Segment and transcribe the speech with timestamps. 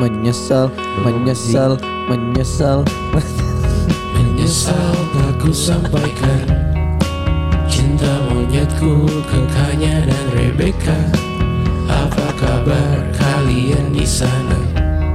[0.00, 0.72] menyesal,
[1.04, 1.76] menyesal,
[2.08, 2.78] menyesal.
[4.16, 6.44] Menyesal tak ku sampaikan
[7.66, 10.96] Cinta monyetku ke Kanya dan Rebecca
[11.86, 14.56] Apa kabar kalian di sana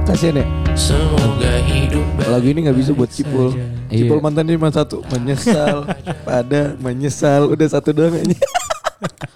[0.06, 0.46] Kasian ya.
[0.72, 3.50] Semoga hidup Lagu ini nggak bisa buat Cipul.
[3.50, 3.66] saja.
[3.88, 4.22] Cipul Iya.
[4.22, 5.86] mantannya cuma satu, menyesal,
[6.28, 8.34] pada menyesal, udah satu doang aja.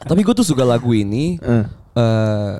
[0.02, 1.64] Tapi gue tuh suka lagu ini Eh,
[1.94, 2.52] eh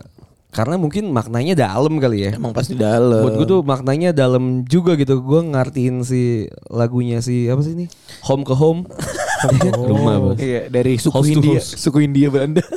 [0.51, 2.31] karena mungkin maknanya dalam kali ya.
[2.35, 3.23] Emang pasti dalam.
[3.23, 5.23] Buat gue tuh maknanya dalam juga gitu.
[5.23, 7.87] Gue ngertiin si lagunya si apa sih ini?
[8.27, 8.91] Home ke home.
[9.91, 10.37] Rumah bos.
[10.43, 11.71] Iya dari suku Host India, host.
[11.79, 12.63] suku India Belanda.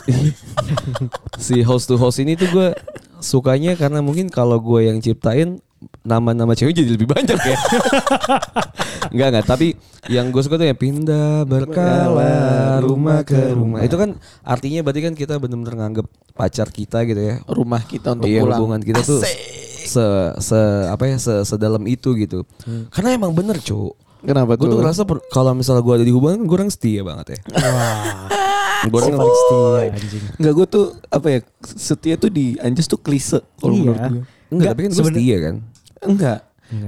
[1.36, 2.68] Si host to host ini tuh gue
[3.20, 5.60] sukanya karena mungkin kalau gue yang ciptain
[6.02, 7.58] nama-nama cewek jadi lebih banyak ya.
[9.14, 9.68] enggak enggak, tapi
[10.08, 12.34] yang gue suka tuh ya pindah berkala
[12.80, 13.80] rumah ke rumah.
[13.80, 17.36] Itu kan artinya berarti kan kita benar-benar nganggep pacar kita gitu ya.
[17.44, 18.58] Rumah kita untuk Iya pulang.
[18.58, 19.22] hubungan kita tuh
[19.84, 20.06] se
[20.40, 22.48] se apa ya se sedalam itu gitu.
[22.90, 23.94] Karena emang bener cu.
[24.24, 24.70] Kenapa Gue tuh?
[24.70, 27.40] tuh ngerasa kalau misalnya gue ada di hubungan gue orang setia banget ya.
[27.54, 28.32] Wah.
[28.84, 30.24] Gue orang Paling setia anjing.
[30.40, 33.84] Enggak gue tuh apa ya setia tuh di Anjas tuh klise kalau Iya.
[33.86, 34.22] menurut gue.
[34.50, 35.56] enggak tapi kan gue setia kan.
[36.06, 36.40] Enggak.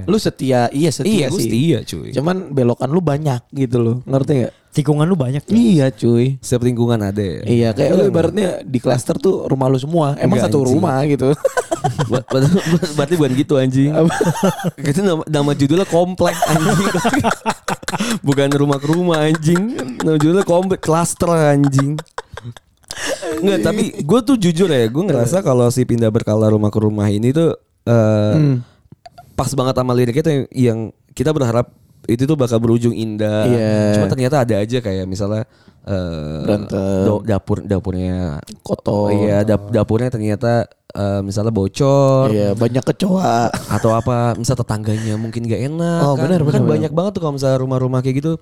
[0.02, 1.46] Lu setia, iya setia Iya sih.
[1.46, 2.10] setia cuy.
[2.10, 3.96] Cuman belokan lu banyak gitu loh.
[4.02, 4.54] Ngerti nggak?
[4.74, 5.54] Tikungan lu banyak ya.
[5.54, 6.42] Iya cuy.
[6.42, 7.40] Setiap lingkungan ada ya.
[7.46, 10.18] Iya kayak lu ibaratnya di klaster tuh rumah lu semua.
[10.18, 10.74] Emang Enggak, satu anjing.
[10.74, 11.28] rumah gitu.
[12.98, 13.94] Berarti bukan gitu anjing.
[14.76, 16.90] Itu nama, nama judulnya komplek anjing.
[18.20, 19.62] bukan rumah ke rumah anjing.
[20.02, 21.94] Nama judulnya komplek cluster anjing.
[23.38, 27.06] Enggak, tapi gue tuh jujur ya, gue ngerasa kalau si pindah berkala rumah ke rumah
[27.06, 28.56] ini tuh eh,
[29.36, 30.78] pas banget sama liriknya tuh yang
[31.12, 31.68] kita berharap
[32.06, 33.44] itu tuh bakal berujung indah.
[33.44, 33.76] Iya.
[33.94, 35.42] Cuma ternyata ada aja kayak misalnya
[35.82, 37.02] eh, Berantem.
[37.02, 39.10] do- dapur dapurnya Kotor.
[39.12, 43.50] Iya, dap- dapurnya ternyata eh, misalnya bocor Iya banyak kecoa.
[43.50, 46.00] atau apa, misal tetangganya mungkin gak enak.
[46.00, 46.72] Oh, kan, benar, kan benar, Hmm.
[46.72, 48.32] banyak banget tuh kalau misalnya rumah-rumah kayak gitu.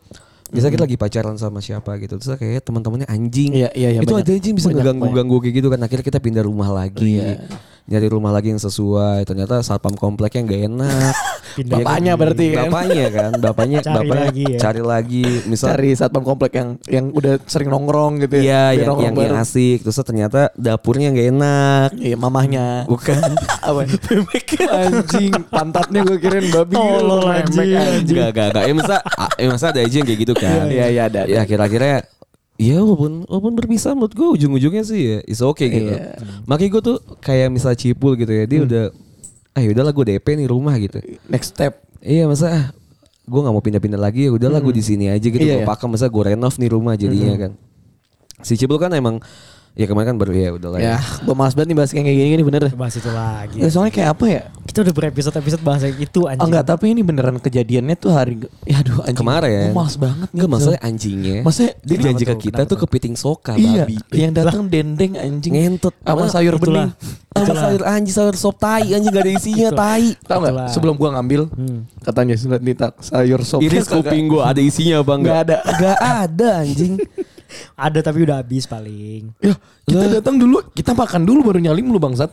[0.47, 3.51] Bisa kita lagi pacaran sama siapa gitu, terus kayak teman-temannya anjing.
[3.51, 4.23] Iya, iya, iya, Itu banyak.
[4.23, 5.81] ada anjing bisa ngeganggu-ganggu kayak gitu kan.
[5.83, 7.19] Akhirnya kita pindah rumah lagi.
[7.19, 7.43] Iya.
[7.85, 9.29] Nyari rumah lagi yang sesuai.
[9.29, 11.15] Ternyata satpam kompleknya nggak enak.
[11.55, 12.21] Pindah Bapaknya lagi.
[12.25, 12.67] berarti kan.
[12.67, 14.59] Bapaknya kan, bapaknya Cari bapaknya lagi ya.
[14.59, 15.27] cari lagi.
[15.47, 18.83] Misal Cari satpam komplek yang yang udah sering nongkrong gitu Iya, ya.
[18.83, 19.85] Biar yang, yang, yang asik.
[19.87, 21.89] Terus ternyata dapurnya nggak enak.
[21.95, 22.67] Iya mamahnya.
[22.91, 23.21] Bukan.
[23.69, 23.81] Apa?
[24.65, 26.75] anjing pantatnya gue kirain babi.
[26.75, 27.69] Tolol, anjing.
[28.03, 28.65] Enggak, enggak, enggak.
[28.65, 30.67] Ya masa, ah, ya masa ada aja yang kayak gitu kan.
[30.67, 31.31] Iya, iya, ada, ada.
[31.31, 32.03] Ya kira-kira
[32.55, 35.91] Ya walaupun walaupun berpisah menurut gue ujung-ujungnya sih ya is okay gitu.
[35.91, 36.23] Iya.
[36.47, 38.85] Makanya gue tuh kayak misal Cipul gitu ya dia udah
[39.55, 41.03] ah udahlah gue DP nih rumah gitu.
[41.27, 41.83] Next step.
[41.99, 42.67] Iya masa ah,
[43.27, 45.41] gue nggak mau pindah-pindah lagi ya udahlah gue di sini aja gitu.
[45.41, 45.69] Iya, Gue iya.
[45.69, 47.53] pakai masa gue renov nih rumah jadinya kan.
[48.45, 49.19] Si Cipul kan emang
[49.75, 50.99] ya kemarin kan baru ya udahlah Ya, ya.
[51.21, 52.63] gue malas banget nih bahas kayak gini-gini bener.
[52.73, 53.59] Bahas itu lagi.
[53.59, 54.43] Ya, soalnya kayak apa ya?
[54.65, 56.41] Kita udah berepisode-episode bahas yang itu anjing.
[56.41, 59.19] Oh, enggak, tapi ini beneran kejadiannya tuh hari ya aduh anjing.
[59.19, 59.67] Kemarin.
[59.67, 60.37] Gue malas banget nih.
[60.39, 61.37] Enggak masalah anjingnya.
[61.43, 63.97] Maksudnya dia janji ke kita Kenapa tuh kepiting soka Iya, babi.
[64.15, 65.53] yang datang dendeng anjing.
[65.53, 65.95] Ngentut.
[65.99, 66.95] Sama sayur itulah.
[66.95, 67.23] bening.
[67.35, 70.15] Sama sayur anjing, sayur sop tai anjing gak ada isinya tai.
[70.23, 70.53] Tahu nggak?
[70.55, 70.69] Itulah.
[70.71, 71.51] Sebelum gua ngambil,
[72.01, 73.59] katanya sudah ditak sayur sop.
[73.59, 75.35] Iris kuping gue ada isinya apa enggak?
[75.35, 75.57] Nggak ada.
[75.67, 76.95] Enggak ada anjing.
[77.75, 79.33] Ada tapi udah habis paling.
[79.39, 79.55] Ya,
[79.85, 82.31] kita datang dulu, kita makan dulu baru nyalim lu bangsat.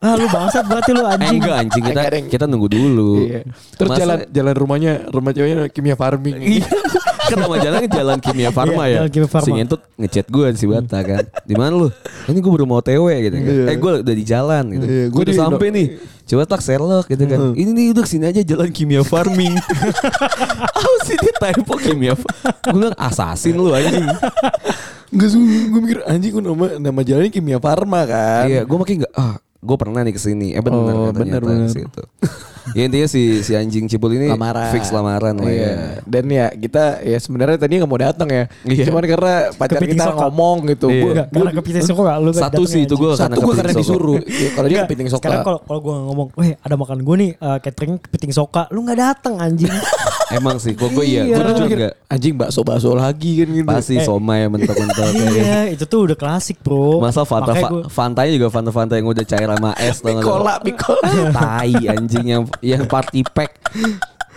[0.00, 1.38] Ah lu bangsat berarti lu Eh, anjing.
[1.38, 3.10] enggak anjing kita kita nunggu dulu.
[3.22, 3.44] Iya.
[3.76, 6.36] Terus Masa- jalan jalan rumahnya, rumah ceweknya kimia farming.
[6.56, 6.68] Iya.
[7.30, 8.96] kan nama jalan jalan kimia farma Iya, ya.
[8.98, 9.46] jalan Kimia Farma.
[9.46, 11.22] Si ngentut ngechat gue si Bata kan.
[11.46, 11.88] Di mana lu?
[12.26, 13.52] Ini gue baru mau TW gitu kan.
[13.54, 13.64] Iya.
[13.70, 14.82] Eh gue udah di jalan gitu.
[14.82, 15.86] Iya, gue gua udah sampai nih.
[16.30, 17.58] Coba tak Sherlock gitu kan.
[17.58, 19.50] Ini nih udah sini aja jalan kimia farming.
[20.78, 22.14] Apa sih dia typo kimia?
[22.70, 24.06] Gue bilang assassin lu anjing.
[25.10, 28.46] Gue mikir anjing kok nama nama jalannya kimia farma kan.
[28.46, 30.52] Iya, gue makin nggak ah gue pernah nih ke sini.
[30.52, 31.40] Eh benar Oh, kan benar.
[31.40, 32.02] ke situ.
[32.70, 34.70] ya intinya si si anjing cipul ini lamaran.
[34.70, 35.64] fix lamaran lah Iya.
[35.64, 35.74] ya.
[36.02, 38.44] Dan ya kita ya sebenarnya tadi nggak mau datang ya.
[38.62, 38.84] Iya.
[38.86, 40.20] Cuman karena pacar Kepiting kita sokap.
[40.22, 40.86] ngomong gitu.
[40.86, 41.00] Iya.
[41.00, 44.16] Gua- Enggak, karena kepiting sokok gak lu Satu sih itu gue Satu gue karena disuruh.
[44.20, 45.20] Iya, Kalau dia kepiting soka.
[45.22, 48.80] Sekarang kalau kalau gue ngomong, "Weh, ada makan gue nih eh, catering kepiting soka." Lu
[48.80, 49.68] nggak datang anjing.
[50.30, 51.36] Emang sih, kok gue iya, Iya.
[51.36, 51.94] gue jujur mikir, enggak.
[52.06, 53.66] Anjing bakso bakso lagi kan gitu.
[53.66, 54.04] Pasti Eh.
[54.04, 56.98] somai mentok-mentok ya iya, itu tuh udah klasik, Bro.
[56.98, 59.98] Masa Fanta gua- Fantanya juga Fanta Fanta yang udah cair sama es?
[59.98, 61.02] Pikola, pikola.
[61.30, 63.58] Tai anjing yang yang party pack.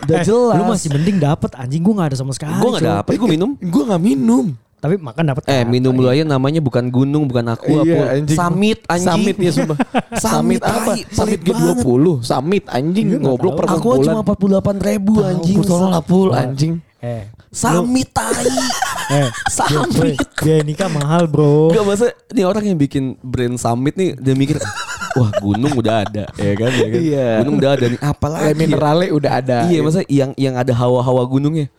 [0.04, 0.58] Udah Eh, jelas.
[0.58, 2.58] Lu masih mending dapet anjing gue gak ada sama sekali.
[2.58, 3.54] Gue gak dapet, gue minum.
[3.56, 4.46] Gue nggak minum.
[4.84, 5.42] Tapi makan dapet.
[5.48, 5.72] Eh kan?
[5.72, 8.36] minum lu aja namanya bukan gunung, bukan aku Iya, anjing.
[8.36, 9.08] Samit anjing.
[9.08, 9.78] Summit ya sumpah.
[10.24, 10.92] Summit apa?
[11.08, 12.06] Summit pelit G20.
[12.20, 15.58] Summit anjing Iya, ngoblok per Aku cuma 48 ribu anjing.
[15.64, 16.84] Tolong lah pul anjing.
[17.00, 18.44] Eh, Samit tai.
[19.24, 20.20] eh, Summit.
[20.44, 21.72] biaya nikah mahal, Bro.
[21.72, 24.60] Gak masa ini orang yang bikin brand Summit nih dia mikir
[25.16, 27.02] wah gunung udah ada ya kan, ya kan?
[27.02, 27.28] Iya.
[27.46, 28.54] gunung udah ada nih apalagi ya?
[28.58, 29.58] mineralnya udah ada.
[29.70, 31.70] iya masa yang yang ada hawa-hawa gunungnya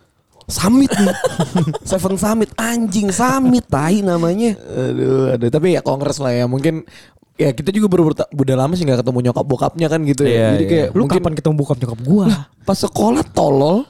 [0.45, 1.17] Summit nih
[1.91, 6.45] Seven Summit Anjing Summit Tai namanya Aduh, aduh, tapi ya kongres lah ya.
[6.45, 6.85] Mungkin
[7.35, 10.31] ya kita juga baru udah lama sih nggak ketemu nyokap bokapnya kan gitu ya.
[10.31, 10.71] Iya, Jadi iya.
[10.71, 12.27] kayak Lu mungkin kapan ketemu bokap nyokap gua?
[12.65, 13.85] pas sekolah tolol.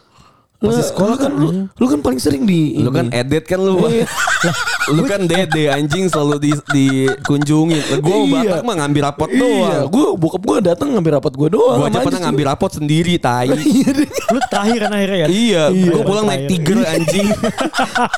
[0.56, 3.16] Pas Lah, sekolah lu kan lu, lu kan paling sering di Lu kan ini.
[3.16, 4.06] edit kan lu Iya.
[4.94, 8.40] Lu kan dede anjing selalu di, dikunjungi Gue mau Iya.
[8.54, 11.76] Batak mah ngambil rapot Iya, doang gue bokap gue datang ngambil rapat gue doang.
[11.76, 13.90] Gue aja pernah ngambil rapot sendiri tai Iya.
[14.30, 15.26] Lu terakhir kan akhirnya ya?
[15.26, 15.90] Iya, Iya.
[15.90, 17.26] gue pulang naik tiger anjing.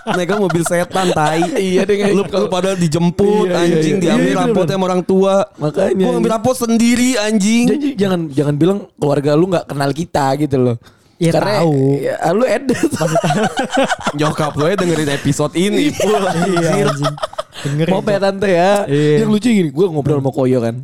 [0.09, 1.43] naik mobil setan tai.
[1.57, 4.03] Iya kayak Lu, kalau- lu pada dijemput Iya, iya, anjing, iya.
[4.05, 5.35] diambil Iya, bener, rapotnya sama orang tua.
[5.57, 5.99] Makanya.
[5.99, 7.65] Gue ngambil rapot sendiri anjing.
[7.67, 10.77] Jadi jangan jangan bilang keluarga lu nggak kenal kita gitu loh.
[11.17, 11.97] Ya, Karena tahu.
[11.97, 12.77] ya, lu edit.
[14.21, 15.89] Nyokap gue dengerin episode ini.
[15.89, 17.15] Iya anjing.
[17.65, 17.93] Dengerin.
[17.93, 18.73] Mau ya tante ya.
[18.85, 19.25] Iya.
[19.25, 20.77] Yang lucu gini, gue ngobrol sama Koyo kan.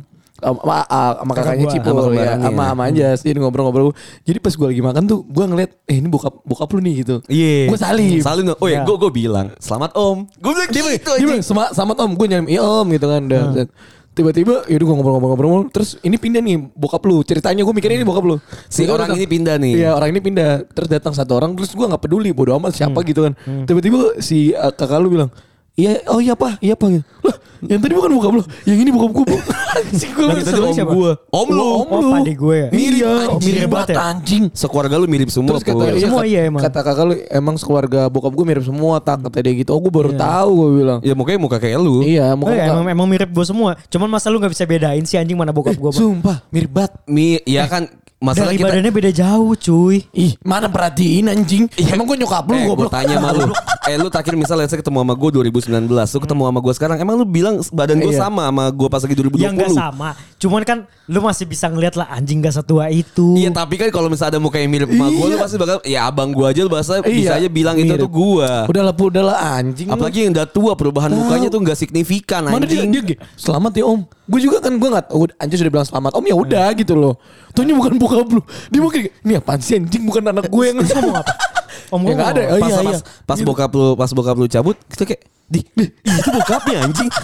[0.43, 0.83] Sama,
[1.23, 1.65] sama, kakaknya.
[1.71, 3.19] Cipul Sama ya, sama sama Anjas.
[3.23, 3.95] Jadi ngobrol-ngobrol.
[4.25, 7.15] Jadi pas gue lagi makan tuh, gue ngeliat, eh ini bokap bokap lu nih gitu.
[7.31, 7.71] Iya.
[7.71, 8.19] Gue salim.
[8.19, 8.45] Salim.
[8.57, 8.89] Oh ya, Iya.
[8.89, 11.45] gue gue bilang, "Selamat Om." Gue bilang gitu dia bilang, anjing.
[11.45, 13.21] sama, sama Om, gue nyalim, iya Om gitu kan.
[13.23, 13.67] Dan, dan
[14.13, 15.69] tiba-tiba, yaudah gue ngobrol-ngobrol-ngobrol.
[15.73, 17.21] Terus ini pindah nih bokap lu.
[17.21, 18.35] Ceritanya gue mikirnya ini bokap lu.
[18.69, 19.73] Si orang datang- ini pindah nih.
[19.83, 20.51] Iya orang ini pindah.
[20.69, 22.29] Terus datang satu orang, terus gue gak peduli.
[22.31, 23.33] Bodo amat siapa gitu kan.
[23.65, 25.29] Tiba-tiba si uh, kakak lu bilang,
[25.73, 27.01] Iya, oh iya pak, iya pak.
[27.25, 27.33] Lah,
[27.65, 29.25] yang tadi bukan bokap lu, yang ini bokap gue.
[29.73, 30.93] Anjing gue langsung- tadi om siapa?
[30.93, 31.11] gue.
[31.27, 31.65] Om lu.
[31.65, 32.09] Om Oh, lu.
[32.13, 32.67] pade gue ya?
[32.69, 33.95] Mirip, Iya, anjing, mirip banget ya?
[34.05, 34.43] anjing.
[34.53, 35.49] Sekeluarga lu mirip semua.
[35.51, 36.61] Terus kata, iya, Semua kata, iya emang.
[36.61, 39.69] kata kakak lu emang sekeluarga bokap gue mirip semua tak kata dia gitu.
[39.71, 40.99] Oh gue baru tahu gue bilang.
[41.01, 42.05] Ya mukanya muka kayak lu.
[42.05, 43.73] Iya, Oh, muka iya, emang, emang mirip gue semua.
[43.87, 45.89] Cuman masa lu gak bisa bedain sih anjing mana bokap gue.
[45.89, 46.93] Sumpah, mirip banget.
[47.05, 47.89] Mi, ya kan
[48.23, 49.97] masalah Dari kita badannya beda jauh cuy.
[50.15, 51.67] Ih, mana perhatiin anjing?
[51.75, 52.91] Emang gue nyokap lu eh, gue goblok.
[52.95, 53.51] tanya sama lu
[53.91, 57.15] Eh lu terakhir misalnya saya ketemu sama gue 2019 Lu ketemu sama gue sekarang Emang
[57.19, 58.23] lu bilang badan gue Iya.
[58.23, 60.09] sama sama gue pas lagi 2020 Yang gak sama.
[60.39, 63.35] Cuman kan lu masih bisa ngeliat lah anjing gak setua itu.
[63.35, 65.43] Iya tapi kan kalau misalnya ada muka yang mirip sama gue Lu Iya.
[65.43, 68.07] pasti bakal Ya abang gue aja lu bahasa Iya, bisa aja bilang itu mirip.
[68.07, 69.91] tuh gue Udah lah, udah lah anjing.
[69.91, 73.83] Apalagi yang udah tua perubahan mukanya tuh gak signifikan Mana dia, anjing dia selamat ya
[73.83, 74.07] om.
[74.23, 77.19] Gue juga kan gue nggak, oh, anjing sudah bilang selamat om ya udah gitu loh.
[77.51, 78.41] Tuh ini bukan bokap lu.
[78.69, 81.33] Dia mungkin ini apaan sih anjing bukan anak gue yang ngomong apa?
[81.93, 82.41] Om Ya nggak ada.
[82.53, 82.99] Oh, pas, iya, pas, iya.
[83.25, 85.21] pas bokap lu pas bokap lu cabut kita kayak
[85.53, 87.09] di, di itu bokapnya anjing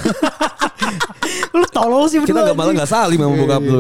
[1.50, 2.46] Lu tolol sih kita berdua.
[2.46, 3.80] nggak malah nggak salim sama bokap lu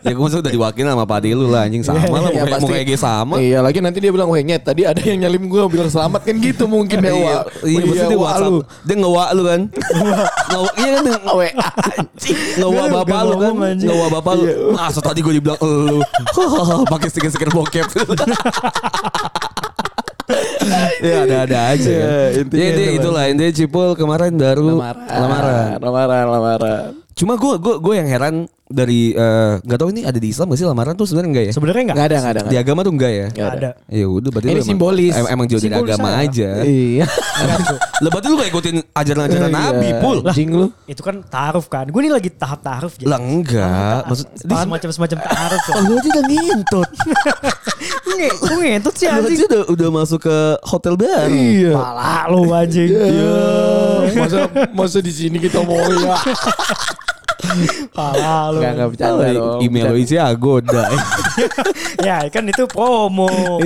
[0.00, 2.62] ya gue maksudnya udah diwakilin sama pade lu lah anjing sama lah Iya, muka pasti.
[2.64, 5.86] muka kayak sama Iya lagi nanti dia bilang, nyet tadi ada yang nyalim gue bilang
[5.86, 7.42] selamat kan gitu mungkin ya Iya, wah.
[7.62, 8.48] iya, maksudnya dia WhatsApp.
[8.48, 8.58] lu.
[8.82, 9.60] Dia nge-wa lu kan.
[9.68, 11.02] Nge- Iya kan
[12.00, 12.36] anjing.
[12.56, 13.52] nge-wa Dia bapak lu kan.
[13.76, 14.44] Nge-wa bapak lu.
[14.72, 16.00] Masa tadi gue dibilang lu.
[16.92, 17.86] Pakai stiker-stiker bokep.
[21.00, 21.90] Ya ada-ada aja.
[21.90, 23.24] Ya, Ya, intinya intinya itu itulah.
[23.30, 25.76] Intinya Cipul kemarin baru Lamaran, lamaran.
[25.80, 26.82] lamaran, lamaran.
[27.16, 28.34] Cuma gue gue gue yang heran
[28.66, 31.52] dari eh, nggak tahu ini ada di Islam gak sih lamaran tuh sebenarnya enggak ya?
[31.54, 31.96] Sebenarnya enggak.
[31.96, 32.40] Nggak ada, nggak ada.
[32.42, 32.60] Di ada.
[32.60, 33.26] agama tuh enggak ya?
[33.30, 33.70] Nggak ada.
[33.86, 35.12] Ya udah berarti Ini emang- simbolis.
[35.14, 36.22] em- Emang jauh dari Simbolis agama aja.
[36.26, 36.50] aja.
[36.66, 37.06] Iya.
[37.96, 40.18] Lah berarti lu gak ikutin ajaran-ajaran Nabi, Iya, Pul.
[40.20, 40.66] Anjing lu.
[40.84, 41.86] Itu kan taaruf kan.
[41.86, 43.06] Gue ini lagi tahap taaruf jadi.
[43.06, 46.88] Lah enggak, maksud semacam semacam taaruf Oh, lu aja udah ngintut.
[48.16, 49.46] Nge, kok ngentut sih Lu aja anjing?
[49.46, 51.30] udah, udah masuk ke hotel baru.
[51.30, 51.72] Iya.
[51.74, 52.88] Pala lu anjing.
[52.90, 53.36] Iya.
[54.16, 54.38] Masa
[54.72, 56.16] masa di sini kita mau ya.
[57.96, 58.58] Pala lu.
[58.60, 59.60] Enggak enggak bercanda dong.
[59.62, 60.84] Email lo isi agoda.
[62.06, 63.58] Ya kan itu promo.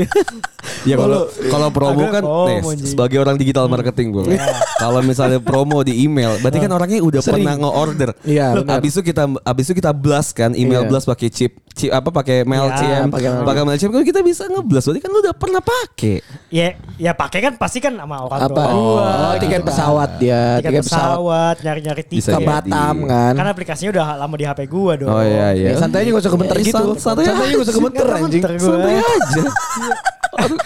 [0.83, 4.37] Ya kalau kalau promo kan promo, nih, sebagai orang digital marketing gue.
[4.77, 7.45] Kalau misalnya promo di email, berarti kan orangnya udah Sering.
[7.45, 8.11] pernah nge-order.
[8.23, 8.57] Iya.
[8.63, 10.89] Habis itu kita habis itu kita blast kan email Iya.
[10.89, 13.47] blast pakai chip, chip apa pakai Mailchimp, pakai Mailchimp.
[13.47, 14.87] pakai Mailchimp kan kita bisa nge-blast.
[14.87, 16.17] Berarti kan lu udah pernah pakai.
[16.49, 18.49] Ya, ya pakai kan pasti kan sama orang Apa?
[18.49, 18.67] tua.
[18.73, 22.25] Oh, tiket pesawat dia, tiket, pesawat, nyari-nyari tiket.
[22.25, 22.47] Bisa ke.
[22.47, 23.33] Batam kan.
[23.37, 25.09] Kan aplikasinya udah lama di HP gua dong.
[25.09, 25.69] Oh iya iya.
[25.73, 26.73] Ya, santai aja gak usah Ya, gitu.
[26.73, 28.43] sant- santai aja gak usah Nggak anjing.
[28.59, 29.43] Santai aja.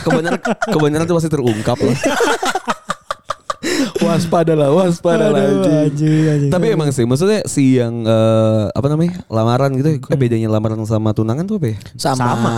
[0.04, 1.96] Kebenaran kebenaran itu pasti terungkap lah.
[4.04, 5.56] Waspada lah, waspada lah.
[6.52, 11.16] Tapi emang sih, maksudnya si yang eh, apa namanya lamaran gitu, eh bedanya lamaran sama
[11.16, 11.76] tunangan tuh apa ya?
[11.96, 12.36] Sama.
[12.36, 12.54] Sama.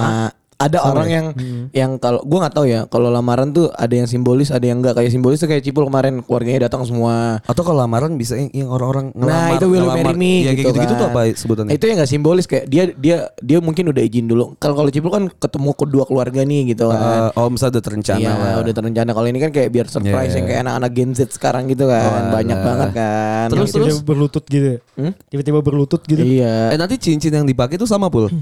[0.57, 1.13] Ada Sama orang ya?
[1.13, 1.27] yang
[1.71, 4.97] yang kalau gua nggak tahu ya, kalau lamaran tuh ada yang simbolis, ada yang enggak.
[4.97, 7.45] Kayak simbolis tuh kayak Cipul kemarin keluarganya datang semua.
[7.45, 9.37] Atau kalau lamaran bisa yang, yang orang-orang ngelamar.
[9.37, 11.01] Nah itu will marry me ya, gitu, kayak gitu-gitu kan.
[11.01, 11.71] tuh apa sebutannya?
[11.71, 14.57] Itu yang gak simbolis kayak dia dia dia mungkin udah izin dulu.
[14.57, 16.97] Kalau kalau Cipul kan ketemu kedua keluarga nih gitu kan.
[16.97, 18.55] Eh, oh misalnya udah terencana Iya lah.
[18.65, 19.11] udah terencana.
[19.13, 20.51] Kalau ini kan kayak biar surprise Iya, yang iya.
[20.51, 22.01] kayak anak-anak Gen Z sekarang gitu kan.
[22.01, 22.65] Oh, Banyak alah.
[22.65, 23.47] banget kan.
[23.53, 23.77] Terus, Gitu.
[23.77, 23.87] terus?
[23.93, 24.67] Tiba-tiba berlutut gitu.
[24.67, 24.79] ya?
[24.97, 25.13] Hmm?
[25.29, 26.23] Tiba-tiba berlutut gitu.
[26.25, 26.73] Iya.
[26.73, 28.33] Eh nanti cincin yang dipakai tuh sama pul,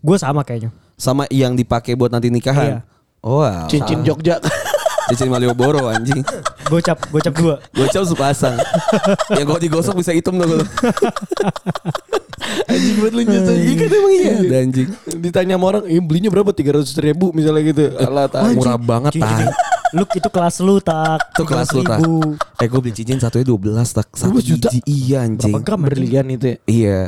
[0.00, 0.72] Gue sama kayaknya.
[1.00, 2.66] sama yang dipakai buat nanti nikahan.
[2.66, 2.78] Iya.
[3.24, 3.68] Oh, wow.
[3.68, 4.36] Cincin Jogja.
[5.08, 6.20] Cincin Malioboro anjing.
[6.68, 7.54] Gocap, gocap dua.
[7.72, 8.54] Gocap sepasang.
[9.38, 10.44] Yang kalau digosok bisa hitam tuh.
[10.46, 10.62] kalau.
[12.70, 13.56] Anjing buat lu nyesel.
[13.58, 14.32] Iya kan emang iya.
[14.38, 14.88] Ada anjing.
[15.18, 16.50] Ditanya sama orang, eh, belinya berapa?
[16.54, 17.84] 300 ribu misalnya gitu.
[17.98, 18.54] Alah, tai.
[18.54, 19.50] Murah banget tai.
[19.90, 21.18] Lu itu kelas lu tak.
[21.34, 21.98] Itu kelas lu tak.
[21.98, 22.62] 300.000.
[22.62, 24.06] Eh gue beli cincin satunya 12 tak.
[24.14, 24.68] Satu 12 juta?
[24.70, 24.78] biji.
[24.86, 25.50] Iya anjing.
[25.50, 25.90] Berapa gram anjing?
[25.90, 26.56] Berlian itu ya.
[26.70, 27.00] Iya.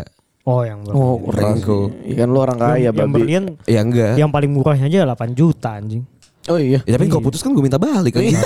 [0.43, 0.99] Oh yang berapa?
[0.99, 1.79] Oh, Renko.
[2.03, 3.15] Iya kan lu orang kaya, yang, yang babi.
[3.15, 4.15] berlian Ya enggak.
[4.19, 6.03] yang paling murahnya aja 8 juta anjing.
[6.51, 6.83] Oh iya.
[6.83, 8.27] Ya, tapi kalau putus kan gue minta balik kan.
[8.27, 8.43] Iya.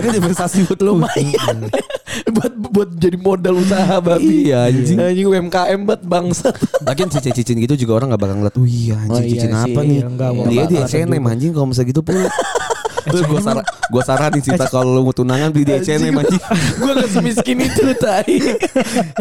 [0.00, 1.68] kan investasi buat lumayan.
[2.36, 4.48] buat buat jadi modal usaha babi.
[4.48, 4.96] Iya, anjing.
[4.96, 6.56] Anjing UMKM banget bangsat.
[6.80, 9.60] Lagian cincin-cincin gitu juga orang gak bakal ngeliat Wih iya anjing Oh, iya cincin sih.
[9.60, 12.14] apa nih Iya, enggak, Dia di H&M anjing kalau misalnya gitu pun
[13.04, 13.58] gue sar
[13.88, 16.42] gua saranin Cita kalau lu mau tunangan beli di H&M anjing.
[16.76, 18.36] Gue gak semiskin itu tai.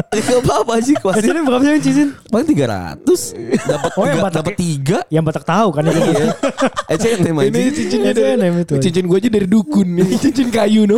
[0.10, 2.08] Ya gak apa-apa sih Biasanya Kuasin berapa sih cincin?
[2.28, 4.98] Paling 300 Dapat Oh, yang dapat tiga.
[5.08, 5.84] Yang Batak tahu kan.
[5.86, 6.28] Iya.
[6.90, 7.74] H&M Ini anjing.
[7.74, 8.74] cincinnya H&M itu.
[8.80, 9.88] Cincin gue aja dari dukun.
[10.00, 10.98] Ini cincin kayu no.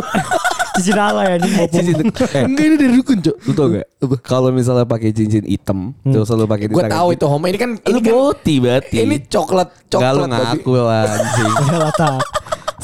[0.76, 1.52] Cincin ala ya anjing.
[1.68, 3.36] Cincin eh, Enggak ini dari dukun cok.
[3.42, 3.86] Lu tau gak?
[4.22, 7.98] Kalau misalnya pakai cincin hitam Terus lu pakai Gue tahu itu homo Ini kan Lu
[7.98, 11.54] Ini kan boti berarti Ini coklat Gak lu Coklat ngaku lah anjing.
[11.96, 12.20] Tak.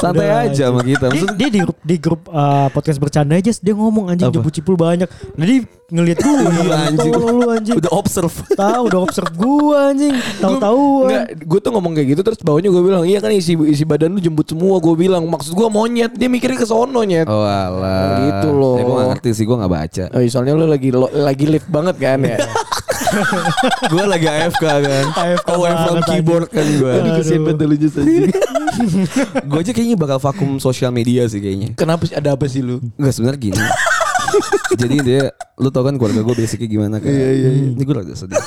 [0.03, 3.35] Santai Udah, aja sama kita Dia, Maksud- dia di grup, di grup uh, podcast bercanda
[3.35, 5.07] aja dia ngomong anjing jemput cipul banyak.
[5.33, 5.55] Jadi
[5.89, 7.77] ngelihat gue Iya anjing lu anjing.
[7.79, 10.15] Udah observe Tahu udah observe gue anjing.
[10.41, 10.83] Tahu-tahu.
[11.07, 14.11] Enggak, gue tuh ngomong kayak gitu terus bawahnya gue bilang, iya kan isi isi badan
[14.11, 14.83] lu jembut semua.
[14.83, 16.11] Gue bilang, maksud gue monyet.
[16.13, 17.31] Dia mikirnya ke sono nyet.
[17.31, 18.75] Oh alah Gitu loh.
[18.75, 21.47] Ya gue gak ngerti sih Gue gak baca Oh, iya, soalnya lu lagi lo- lagi
[21.47, 22.39] lift banget kan ya.
[23.93, 27.77] gue lagi AFK kan AFK Away from banget, keyboard kan gue Aduh kesian banget lu
[27.77, 27.97] just.
[29.49, 32.81] Gue aja kayaknya bakal vakum sosial media sih kayaknya Kenapa sih ada apa sih lu?
[32.95, 33.59] Enggak sebenarnya gini
[34.81, 35.23] Jadi dia
[35.57, 38.41] Lu tau kan keluarga gue basicnya gimana kan Iya iya iya Ini gue lagi sedih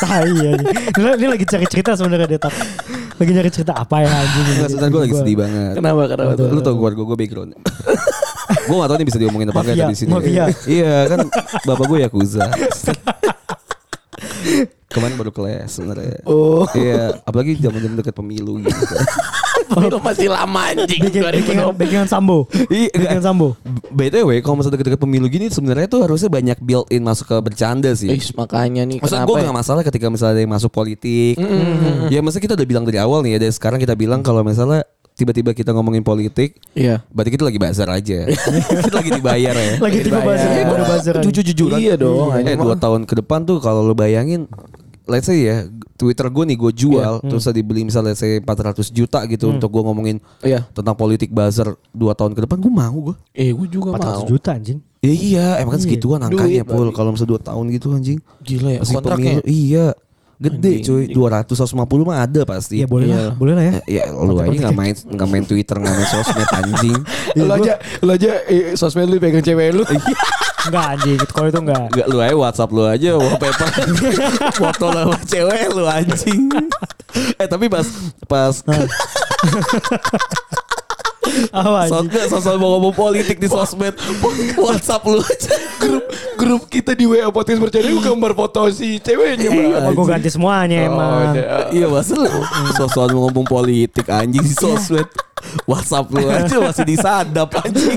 [0.00, 0.64] Tai anjing.
[0.96, 2.56] Ini, ini lagi cari cerita sebenarnya dia tak.
[3.20, 4.46] Lagi nyari cerita apa ya anjing.
[4.50, 6.02] Enggak sebenarnya gue lagi sedih banget Kenapa?
[6.08, 6.30] Kenapa?
[6.40, 7.50] Lu tau keluarga gue background
[8.66, 10.44] Gue gak tau nih bisa diomongin apa enggak Mafia, dari sini mafia.
[10.66, 11.18] Iya kan
[11.62, 12.44] Bapak gue Yakuza
[14.90, 16.66] Kemarin baru kelas sebenarnya Oh.
[16.72, 18.94] Iya Apalagi zaman-zaman dekat pemilu gitu
[19.70, 21.00] Lu masih lama anjing.
[21.06, 21.22] Bikin,
[21.74, 22.50] backingan sambo.
[22.72, 23.48] Iya, Backingan sambo.
[23.90, 27.90] BTW kalau masa deket-deket pemilu gini sebenarnya tuh harusnya banyak built in masuk ke bercanda
[27.94, 28.10] sih.
[28.10, 29.28] Eh, makanya nih Maksud kenapa?
[29.30, 29.46] gue ya?
[29.46, 31.34] gak masalah ketika misalnya ada yang masuk politik.
[32.08, 33.38] Ya masa kita udah bilang dari awal nih ya.
[33.46, 34.82] Dari sekarang kita bilang kalau misalnya
[35.14, 36.56] tiba-tiba kita ngomongin politik.
[36.72, 37.04] Iya.
[37.12, 38.18] Berarti kita lagi bazar aja.
[38.88, 39.72] kita lagi dibayar ya.
[39.76, 40.24] Lagi tiba dibayar.
[40.24, 40.50] buzzer.
[40.50, 41.14] Iya, Baru anjing.
[41.28, 41.76] Jujur-jujuran.
[41.76, 44.48] Iya dong, Eh dua tahun ke depan tuh kalau lo bayangin.
[45.10, 48.86] Let's say ya Twitter gue nih gue jual Terus tadi dibeli misalnya let's say 400
[48.88, 50.70] juta gitu Untuk gue ngomongin Iya.
[50.70, 54.24] Tentang politik buzzer Dua tahun ke depan gue mau gue Eh, gue juga 400 mau.
[54.24, 54.78] juta anjing.
[55.00, 56.92] Ya iya, emang kan segituan angkanya pul.
[56.92, 58.18] Kalau misalnya 2 tahun gitu anjing.
[58.40, 59.32] Gila ya Masih kontraknya.
[59.40, 59.86] pemilu, iya.
[60.40, 61.16] Gede Anjing, cuy, anjing.
[61.16, 62.80] 200 150 mah ada pasti.
[62.80, 63.72] Iya boleh lah, boleh lah ya.
[64.00, 67.00] Ya, ya lu aja nggak main nggak main Twitter nggak main sosmed anjing.
[67.36, 69.84] Lu aja, lu aja eh, sosmed lu pegang cewek lu.
[70.62, 71.84] Enggak anjing, kalau itu enggak.
[71.88, 73.68] Enggak lu aja WhatsApp lu aja wallpaper
[74.60, 76.42] foto sama cewek lu anjing.
[77.36, 77.86] eh tapi pas
[78.24, 78.54] pas
[81.50, 82.10] Apa sos, anjing?
[82.10, 83.94] nggak, sosok mau ngomong politik di sosmed
[84.56, 85.52] WhatsApp lu aja.
[85.78, 89.70] grup grup kita di WA podcast bercanda lu gambar foto si ceweknya, Bang.
[89.78, 91.10] Apa gue ganti semuanya Oh, emang.
[91.30, 91.46] udah.
[91.70, 92.26] Iya masa lu
[92.74, 95.06] Sosokan mau ngomong politik anjing di sosmed
[95.64, 97.96] Whatsapp lu aja masih disadap anjing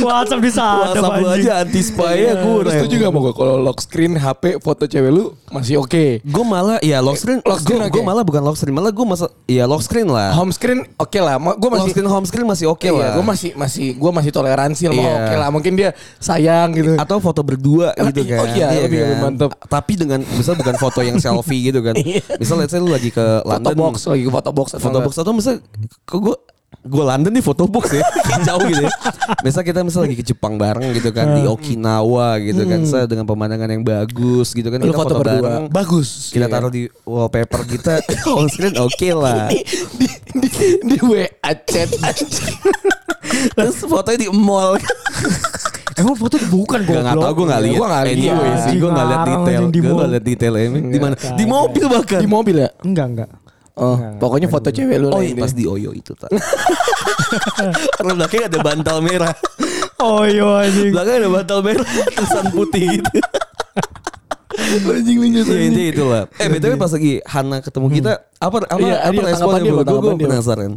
[0.00, 4.14] WhatsApp bisa Whatsapp lu aja anti spy ya gue setuju gak mau kalau lock screen
[4.14, 6.22] HP foto cewek lu masih oke.
[6.22, 8.06] Gue malah ya lock screen Lock screen Gue oke.
[8.06, 11.34] malah bukan lock screen Malah gue masa Ya lock screen lah Home screen oke lah.
[11.36, 14.30] Gue Lock masih screen home screen masih oke Iya, lah gue masih masih gue masih
[14.30, 14.94] toleransi lah.
[14.94, 15.10] Iya.
[15.16, 16.94] Oke lah, mungkin dia sayang gitu.
[16.94, 19.50] Atau foto berdua gitu kan Oh iya, lebih- lebih mantep.
[19.60, 21.98] Tapi dengan Misal bukan foto yang selfie gitu kan
[22.40, 25.32] Misal let's say lu lagi ke Foto London box lagi foto box foto box atau
[25.34, 25.49] misal
[26.02, 26.36] kok gue
[26.80, 28.00] gue London nih foto box ya?
[28.00, 28.92] Kayak jauh gitu ya.
[29.40, 32.80] Misal kita misal lagi ke Jepang bareng gitu kan di Okinawa gitu kan.
[32.84, 35.40] Saya dengan pemandangan yang bagus gitu kan Lu kita foto, foto, berdua.
[35.40, 35.64] bareng.
[35.68, 36.30] Bagus.
[36.30, 36.52] kita Iya.
[36.52, 39.48] taruh di wallpaper kita home screen oke lah.
[39.48, 39.60] Di,
[39.92, 40.06] di,
[40.38, 40.48] di,
[40.80, 41.28] di WA
[41.62, 41.90] chat.
[43.50, 44.80] Terus fotonya di mall.
[45.92, 48.16] Emang foto bukan Gak nggak tau gue nggak lihat Gua nggak lihat.
[48.16, 49.62] anyway sih gue nggak lihat detail.
[49.62, 49.98] di gue mall.
[49.98, 51.14] nggak lihat detail emang di mana?
[51.36, 52.18] Di mobil bahkan.
[52.18, 52.68] Di mobil ya?
[52.80, 53.28] Enggak, enggak.
[53.74, 55.40] Oh, pokoknya foto cewek lu oh lah iya ini.
[55.40, 56.28] pas di Oyo itu tak
[57.96, 59.34] karena belakangnya ada bantal merah
[59.96, 60.90] Oh iya anjing.
[60.90, 63.10] belakangnya ada bantal merah tulisan putih gitu
[64.90, 65.54] anjing lu nyusun.
[65.54, 66.22] Ya intinya itu lah.
[66.36, 70.14] Eh btw pas lagi Hana ketemu kita apa apa Iya, apa responnya tanggapan dia, gue
[70.20, 70.72] penasaran.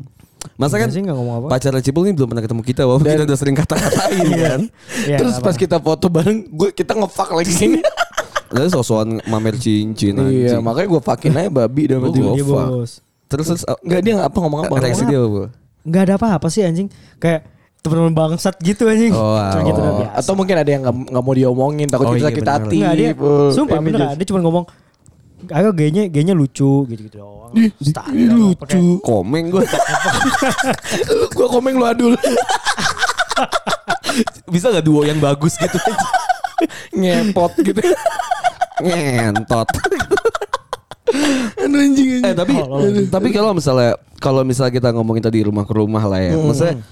[0.54, 1.48] Masa kan Enggak sih, nggak ngomong apa.
[1.50, 4.62] pacar Cipul ini belum pernah ketemu kita walaupun kita udah sering kata-katain kan.
[5.08, 7.80] Iya, Terus pas kita foto bareng, gue kita ngefuck lagi sini.
[8.54, 10.62] Lalu sosokan mamer cincin iya, anjing.
[10.62, 12.42] makanya gue fuckin aja babi dan Oh, berarti.
[12.42, 12.68] fuck.
[12.70, 12.92] bos.
[13.26, 14.74] Terus terus uh, Enggak dia apa ngomong apa?
[14.78, 15.50] reaksi dia apa?
[15.84, 16.88] nggak ada apa-apa sih anjing.
[17.18, 17.50] Kayak
[17.82, 19.12] teman-teman bangsat gitu anjing.
[19.12, 19.66] Oh, Cuma oh.
[19.66, 20.14] gitu biasa.
[20.16, 22.56] Atau mungkin ada yang nggak nggak mau diomongin takut Oh, kita iya, sakit benar.
[22.56, 22.78] hati.
[22.78, 23.48] Enggak dia Pul.
[23.50, 24.66] Sumpah bener just- Dia cuma ngomong
[25.44, 27.52] Agak gayanya Gayanya lucu Gitu-gitu doang
[27.84, 29.04] Standar lucu.
[29.04, 29.60] Komeng gue.
[31.36, 32.14] Gua komen lu adul.
[34.48, 35.76] Bisa gak duo yang bagus gitu?
[36.96, 37.82] Ngepot gitu.
[38.84, 39.68] Ngentot.
[41.64, 42.24] Aduh anjing anjing.
[42.28, 42.54] Eh tapi
[43.08, 46.36] tapi kalau misalnya kalau misalnya kita ngomongin tadi rumah ke rumah lah ya.
[46.36, 46.84] Maksudnya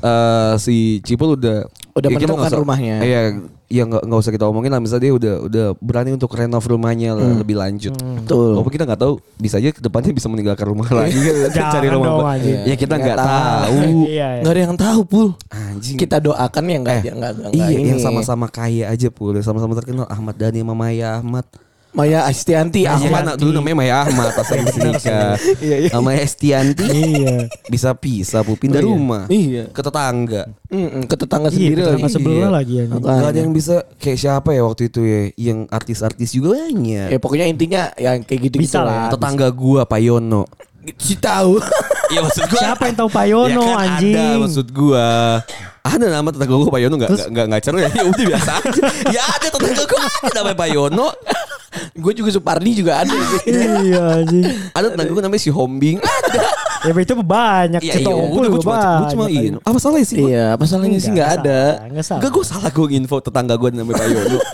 [0.00, 2.96] eh, si Cipul udah Udah kita menemukan usah- rumahnya.
[3.02, 3.20] Iya,
[3.66, 4.78] ya nggak nggak usah kita omongin lah.
[4.78, 7.90] Misalnya dia udah udah berani untuk renov rumahnya lah, lebih lanjut.
[7.90, 8.54] Betul.
[8.54, 11.18] Walaupun kita nggak tahu bisa aja ke depannya bisa meninggalkan rumah lagi
[11.54, 12.50] Jangan cari rumah dong, baru.
[12.64, 13.26] Ya kita Nggak tahu.
[13.26, 13.98] tahu.
[14.14, 15.28] Iya Nggak ada yang tahu pul.
[15.50, 15.96] Anjing.
[15.98, 17.88] Kita doakan ya nggak eh, nggak iya, ini.
[17.90, 21.44] yang sama-sama kaya aja pul, yang sama-sama terkenal Ahmad Dhani sama Maya Ahmad.
[21.90, 23.22] Maya Astianti Ahmad Ahmad.
[23.24, 25.34] anak dulu namanya Maya Ahmad pas lagi nikah.
[25.58, 25.88] Iya, iya.
[25.88, 27.34] Sama Estianti Iya
[27.66, 29.68] bisa pisah bu pindah rumah Iya.
[29.68, 30.52] ke tetangga.
[30.68, 32.14] Mm-mm, ke tetangga Iya sendiri tetangga lagi.
[32.14, 32.48] sebelah Iya.
[32.50, 33.18] lagi Makanya.
[33.18, 37.08] Gak ada yang bisa kayak siapa ya waktu itu ya yang artis-artis juga banyak.
[37.08, 39.08] Ya pokoknya intinya yang kayak gitu Bisa lah.
[39.08, 40.44] tetangga gua Pak Yono.
[40.94, 41.56] Si tahu.
[42.08, 42.60] Iya maksud gua.
[42.62, 45.08] Siapa yang tahu Pak Yono ya kan anjing Ada maksud gua.
[45.82, 47.88] Ada nama tetangga gua Pak Yono enggak enggak enggak ngacar ya.
[47.96, 48.80] Ya udah biasa aja.
[49.10, 51.08] ya ada tetangga gua ada namanya Pak Yono.
[51.98, 53.50] Gue juga Supardi juga ada sih.
[53.50, 55.98] Iya anjing Ada tetangga gua namanya si Hombing.
[55.98, 56.40] Ada.
[56.86, 59.54] Ya itu banyak Iya Cito iya Ompul udah juga cuma gua cuma anjing.
[59.66, 60.18] Apa salah sih?
[60.22, 61.60] Iya, apa salahnya sih nggak ada.
[61.90, 64.40] Enggak salah Enggak gua salah gua nginfo tetangga gua namanya Pak Yono.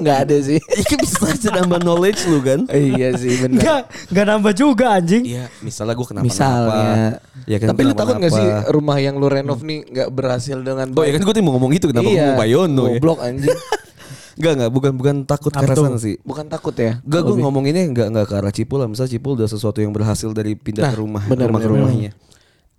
[0.00, 0.58] Nggak ada sih.
[0.80, 2.60] Iya kan bisa aja nambah knowledge lu kan.
[2.72, 3.60] iya sih benar.
[3.60, 7.20] Enggak Enggak nambah juga anjing Iya, misalnya gua kenapa Misalnya.
[7.44, 10.88] Ya kan Tapi lu takut gak sih rumah yang lu renov nih nggak berhasil dengan
[10.96, 12.32] Oh ya kan gue tuh mau ngomong itu kenapa iya.
[12.32, 12.98] ngomong Pak Yono ya.
[12.98, 13.58] Goblok anjing.
[14.40, 16.16] Enggak enggak bukan bukan takut Apa ke sana sih.
[16.24, 17.04] Bukan takut ya?
[17.04, 18.88] Enggak gue ngomonginnya enggak enggak ke arah Cipul lah.
[18.88, 21.80] Misal Cipul udah sesuatu yang berhasil dari pindah Nah, ke rumah benar, rumah ke benar,
[21.84, 22.10] rumahnya.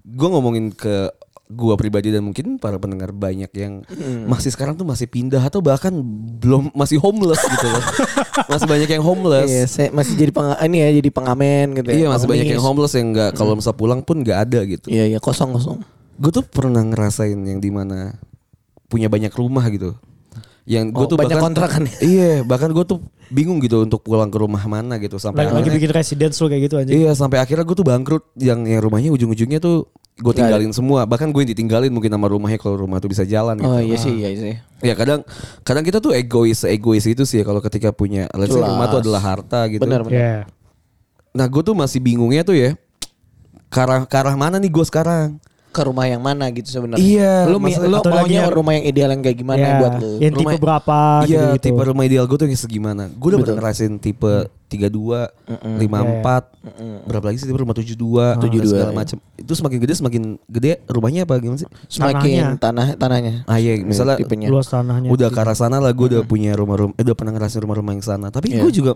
[0.01, 1.13] Gue ngomongin ke
[1.51, 3.83] gua pribadi dan mungkin para pendengar banyak yang
[4.23, 5.91] masih sekarang tuh masih pindah atau bahkan
[6.39, 7.83] belum masih homeless gitu loh.
[8.55, 9.51] masih banyak yang homeless.
[9.51, 11.95] Iya, saya masih jadi peng ini ya, jadi pengamen gitu ya.
[11.99, 14.87] Iya masih banyak yang homeless yang enggak kalau misal pulang pun enggak ada gitu.
[14.87, 15.83] Iya, iya, kosong kosong.
[16.15, 18.15] Gue tuh pernah ngerasain yang di mana
[18.87, 19.99] punya banyak rumah gitu.
[20.61, 21.93] Yang gue Oh, tuh banyak bahkan, kontrakan ya?
[22.13, 22.99] Iya, bahkan gue tuh
[23.31, 26.47] bingung gitu untuk pulang ke rumah mana gitu sampai Lagi, lagi akhirnya- bikin residence lo
[26.47, 29.89] kayak gitu anjing Iya, sampai akhirnya gue tuh bangkrut yang yang rumahnya ujung-ujungnya tuh
[30.21, 31.09] gue tinggalin semua.
[31.09, 33.65] Bahkan gue yang ditinggalin mungkin sama rumahnya kalau rumah tuh bisa jalan gitu.
[33.67, 34.53] Oh iya sih, iya sih.
[34.85, 35.25] Ya kadang
[35.63, 39.01] kadang kita tuh egois egois itu sih ya kalau ketika punya let's say rumah tuh
[39.01, 39.81] adalah harta gitu.
[39.81, 40.13] Benar, benar.
[40.13, 40.35] Iya
[41.31, 42.75] Nah, gue tuh masih bingungnya tuh ya.
[43.73, 45.39] Karah karah mana nih gue sekarang?
[45.71, 46.99] Ke rumah yang mana gitu sebenarnya.
[46.99, 49.93] Iya, Lu, lu atau lagi maunya yang- rumah yang ideal yang kayak gimana Iya, buat
[49.97, 50.11] lu?
[50.19, 53.03] Yang tipe Rumah- berapa Iya, gitu tipe rumah ideal gue tuh yang segimana.
[53.09, 54.31] Gue udah pernah ngerasain tipe
[54.67, 56.47] 32, 54,
[57.03, 58.97] berapa lagi sih tipe rumah 72, 72, segala iya.
[58.97, 59.17] macam.
[59.35, 61.67] Itu semakin gede semakin gede rumahnya apa gimana sih?
[61.87, 63.43] Semakin tanah tanahnya.
[63.45, 64.47] Ah iya, misalnya tipenya.
[64.47, 67.59] Luas tanahnya udah ke arah sana lah gue udah punya rumah-rumah, eh, udah pernah ngerasain
[67.59, 68.27] rumah-rumah yang sana.
[68.29, 68.61] Tapi Iya.
[68.61, 68.91] gue juga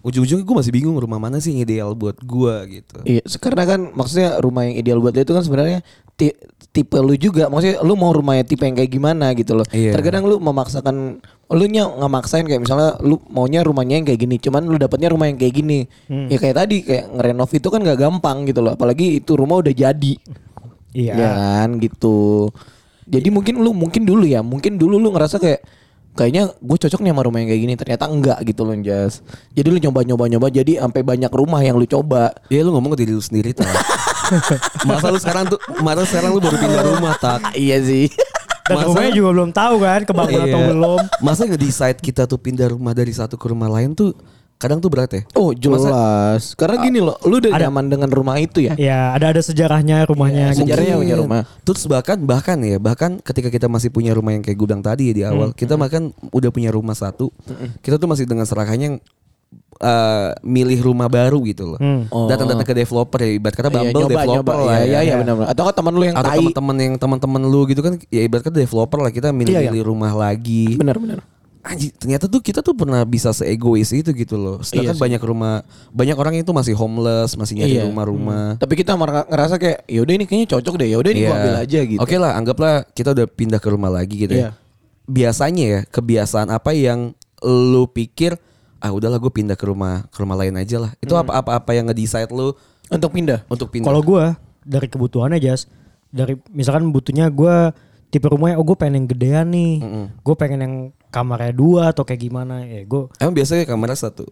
[0.00, 2.96] ujung-ujungnya gue masih bingung rumah mana sih yang ideal buat gue gitu.
[3.04, 5.84] Iya, karena kan maksudnya rumah yang ideal buat lu itu kan sebenarnya
[6.16, 6.36] ti-
[6.72, 7.52] tipe lu juga.
[7.52, 9.66] Maksudnya lu mau rumahnya tipe yang kayak gimana gitu loh.
[9.68, 9.92] Iya.
[9.92, 14.36] Terkadang lu memaksakan lu nya nggak maksain kayak misalnya lu maunya rumahnya yang kayak gini,
[14.40, 15.84] cuman lu dapatnya rumah yang kayak gini.
[16.08, 16.32] Hmm.
[16.32, 18.72] Ya kayak tadi kayak ngerenov itu kan gak gampang gitu loh.
[18.78, 20.14] Apalagi itu rumah udah jadi.
[20.90, 22.48] Iya Ya kan gitu.
[23.10, 25.60] Jadi mungkin lu mungkin dulu ya, mungkin dulu lu ngerasa kayak
[26.20, 29.24] kayaknya gue cocok nih sama rumah yang kayak gini ternyata enggak gitu loh Jas.
[29.56, 32.36] Jadi lu nyoba nyoba nyoba jadi sampai banyak rumah yang lu coba.
[32.52, 33.72] Iya lu ngomong ke diri lu sendiri tak.
[34.88, 37.40] masa lu sekarang tuh, masa sekarang lu baru pindah rumah tak.
[37.56, 38.12] iya sih.
[38.68, 40.68] Dan Masa- rumahnya juga belum tahu kan kebangun atau Iya.
[40.70, 44.14] belum Masa nge-decide kita tuh pindah rumah dari satu ke rumah lain tuh
[44.60, 45.22] kadang tuh berat ya.
[45.32, 46.52] Oh jelas.
[46.52, 48.76] Karena gini loh, lu udah Ada- nyaman dengan rumah itu ya.
[48.76, 50.68] Ya ada ada sejarahnya rumahnya gitu.
[50.68, 51.42] sejarahnya punya rumah.
[51.64, 55.14] Terus bahkan bahkan ya bahkan ketika kita masih punya rumah yang kayak gudang tadi ya
[55.16, 57.32] di awal, kita bahkan udah punya rumah satu,
[57.80, 58.98] kita tuh masih dengan serahkannya yang
[59.80, 61.80] eh, milih rumah baru gitu loh.
[61.80, 62.04] Hmm.
[62.12, 62.28] Oh.
[62.28, 64.68] Datang-datang ke developer ya ibarat kata Iya, Bumble nyoba, developer nyoba.
[64.68, 64.84] lah Iya, ya.
[64.84, 65.34] iya, iya benar.
[65.48, 68.60] Atau kan teman lu yang Atau teman-teman yang teman-teman lu gitu kan ya ibarat kata
[68.60, 70.76] developer lah kita milih-milih rumah lagi.
[70.76, 71.24] Benar, benar.
[71.60, 74.64] Anjir, ternyata tuh kita tuh pernah bisa seegois itu gitu loh.
[74.64, 75.02] Sedangkan Iya sih.
[75.04, 75.60] banyak rumah,
[75.92, 77.84] banyak orang yang tuh masih homeless, masih nyari Iya.
[77.84, 78.56] rumah-rumah.
[78.56, 80.88] Tapi kita ngerasa kayak yaudah ini kayaknya cocok deh.
[80.88, 81.36] Yaudah ini gua Iya.
[81.36, 82.00] ambil aja gitu.
[82.00, 84.56] Oke lah, anggaplah kita udah pindah ke rumah lagi gitu Iya.
[84.56, 84.58] ya.
[85.04, 87.12] Biasanya ya, kebiasaan apa yang
[87.44, 88.40] lu pikir
[88.80, 90.96] ah udahlah gue pindah ke rumah ke rumah lain aja lah.
[90.96, 91.28] Itu Hmm.
[91.28, 92.56] apa-apa apa yang nge-decide lu
[92.88, 93.44] Untuk pindah.
[93.46, 93.84] untuk pindah?
[93.84, 94.24] Kalau gue
[94.62, 95.68] dari kebutuhannya Jas,
[96.08, 97.76] dari misalkan butuhnya gue
[98.08, 99.72] tipe rumahnya, oh gue pengen yang gedean nih,
[100.16, 100.74] gue pengen yang
[101.10, 104.24] kamarnya dua atau kayak gimana, ya gue Emang biasanya kamera satu.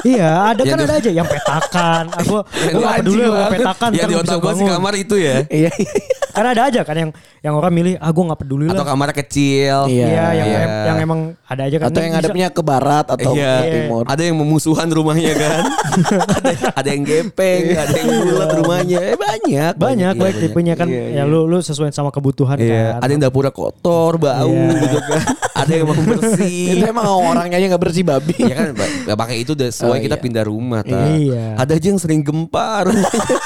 [0.00, 2.04] Iya, ada kan Yang ada aja yang petakan.
[2.24, 2.34] Aku
[2.66, 3.52] Yang peduli sama banget.
[3.52, 4.74] petakan Yang kan bisa otak gue sih bangun.
[4.80, 5.36] kamar itu ya.
[5.46, 5.70] Iya.
[6.30, 8.88] Kan ada aja kan yang yang orang milih ah gue nggak peduli Atau lah.
[8.88, 9.86] kamar kecil.
[9.86, 10.06] Iya.
[10.06, 10.58] Iya, yang Iya.
[10.60, 11.86] em- yang emang ada aja kan.
[11.88, 13.54] Atau yang ngadepnya ke barat atau Iya.
[13.56, 14.02] ke timur.
[14.04, 15.62] Ada yang memusuhan rumahnya kan.
[16.36, 18.98] ada, ada yang gepeng, ada yang bulat rumahnya.
[19.04, 19.72] Eh banyak.
[19.76, 21.22] banyak Iya, baik tipenya kan Iya, ya iya.
[21.24, 23.02] lu lu sesuai sama kebutuhan Iya, kan.
[23.02, 24.80] ada yang dapurnya kotor, bau Iya.
[24.80, 25.22] gitu kan.
[25.52, 26.80] Ada yang mau Itu bersih.
[26.82, 28.32] emang orangnya aja nggak bersih babi.
[28.38, 30.22] ya kan nggak pakai itu udah sesuai Oh, kita iya.
[30.22, 31.00] pindah rumah ta.
[31.10, 31.44] Iya.
[31.56, 33.36] Ada aja yang sering gempa rumahnya.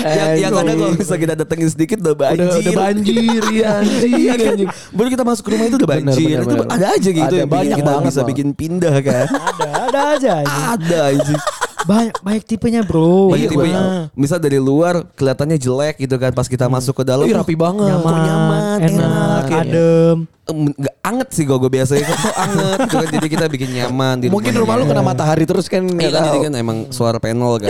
[0.00, 2.44] yang, yang ada kalau bisa kita datengin sedikit udah banjir.
[2.44, 4.12] Udah, udah banjir ya anjing.
[4.14, 4.52] Iya kan?
[4.54, 4.68] anjing.
[4.90, 6.26] Baru kita masuk ke rumah itu udah Bener, banjir.
[6.28, 6.70] bener, itu bener.
[6.70, 9.26] ada aja gitu Ada, yang banyak kita banget bisa bikin pindah kan.
[9.50, 10.56] ada ada aja ini.
[10.68, 11.40] ada anjing.
[11.78, 13.32] Banyak banyak tipenya, Bro.
[13.32, 13.54] Banyak Iya.
[13.54, 13.68] tipe
[14.12, 17.86] misal dari luar kelihatannya jelek gitu kan pas kita masuk ke dalam Ih, rapi banget.
[17.86, 19.58] Nyaman, Kok nyaman, enak, enak, ya.
[19.62, 20.16] adem.
[20.44, 24.26] em, nggak anget sih gue biasanya kok anget gitu kan jadi kita bikin nyaman di
[24.26, 26.40] Mungkin rumah lu kena matahari terus kan Iya nggak kan, tahu.
[26.42, 27.68] kan emang suara panel kan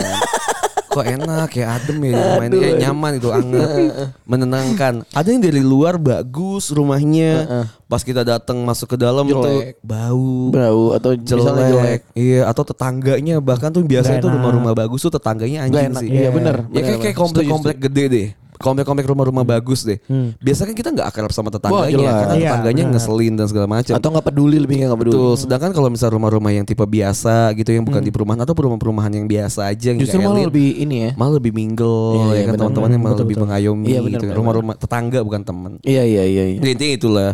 [0.89, 3.69] kok enak ya adem ya rumah ini Eh, nyaman itu anget
[4.29, 7.45] menenangkan ada yang dari luar bagus rumahnya
[7.85, 9.77] pas kita datang masuk ke dalam tuh Jelek.
[9.79, 11.55] bau Bau atau jelek.
[11.55, 11.99] jelek.
[12.13, 16.01] Iya, atau tetangganya bahkan tuh biasanya tuh rumah-rumah bagus tuh tetangganya anjing enak.
[16.01, 16.09] sih.
[16.09, 16.55] Iya bener.
[16.65, 18.27] Ya bener, kayak kayak komplek-komplek gede deh.
[18.59, 19.97] Komplek-komplek rumah-rumah bagus deh.
[20.35, 22.11] Biasanya kan kita nggak akrab sama tetangganya jelas.
[22.13, 22.93] karena Iya, tetangganya benar.
[22.93, 23.93] ngeselin dan segala macam.
[23.95, 25.15] Atau nggak peduli lebih nggak peduli.
[25.15, 25.33] Betul.
[25.37, 29.25] Sedangkan kalau misal rumah-rumah yang tipe biasa gitu yang bukan di perumahan atau perumahan-perumahan yang
[29.25, 31.11] biasa aja yang Justru malah lebih ini ya.
[31.15, 32.59] malah lebih mingle Iya, ya iya, kan benar.
[32.59, 33.45] teman-temannya malah Betul, lebih betul.
[33.47, 34.25] mengayomi Iya, benar, gitu.
[34.35, 35.71] Rumah-rumah tetangga bukan teman.
[35.81, 36.43] Iya iya iya.
[36.49, 36.59] iya.
[36.59, 37.29] Intinya itulah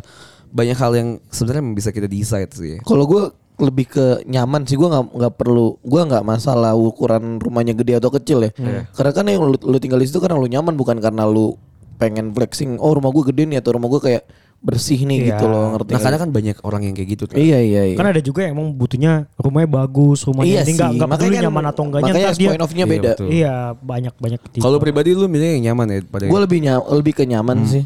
[0.47, 2.77] banyak hal yang sebenarnya bisa kita decide sih.
[2.79, 3.23] Kalau gue
[3.57, 8.09] lebih ke nyaman sih gue nggak nggak perlu gue nggak masalah ukuran rumahnya gede atau
[8.09, 8.51] kecil ya
[8.91, 11.55] karena kan yang lu, lu tinggal di situ karena lu nyaman bukan karena lu
[11.95, 14.23] pengen flexing oh rumah gue gede nih atau rumah gue kayak
[14.57, 15.27] bersih nih Iya.
[15.31, 17.23] gitu loh ngerti Nah kadang kan banyak orang yang kayak gitu.
[17.25, 17.37] Kan?
[17.37, 20.73] iya iya iya Kan ada juga yang emang butuhnya rumahnya bagus, rumahnya iya ini sih
[20.73, 23.11] nggak nggak peduli makanya kan- nyaman atau enggaknya makanya dia point of view-nya Iya, beda
[23.13, 23.27] betul.
[23.29, 24.63] Iya, banyak banyak tipe.
[24.63, 27.69] Kalau pribadi lu milihnya yang nyaman ya pada gue lebih ny- lebih ke nyaman Hmm.
[27.69, 27.83] sih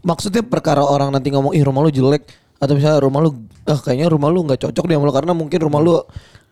[0.00, 2.26] maksudnya perkara orang nanti ngomong ih rumah lu jelek
[2.62, 3.30] atau misalnya rumah lu
[3.64, 5.98] ah kayaknya rumah lu nggak cocok deh sama lu karena mungkin rumah lu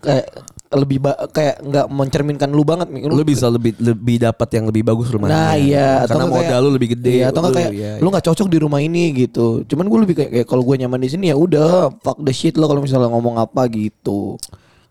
[0.01, 0.27] kayak
[0.71, 3.03] lebih ba- kayak nggak mencerminkan lu banget Mi.
[3.03, 5.35] lu bisa lebih lebih dapat yang lebih bagus rumahnya.
[5.35, 7.21] Nah iya karena modal lu lebih gede.
[7.21, 9.67] Iya, atau Lu- kayak iya, lu nggak cocok di rumah ini gitu.
[9.67, 12.55] Cuman gue lebih kayak, kayak kalau gue nyaman di sini ya udah fuck the shit
[12.55, 14.39] lo kalau misalnya ngomong apa gitu.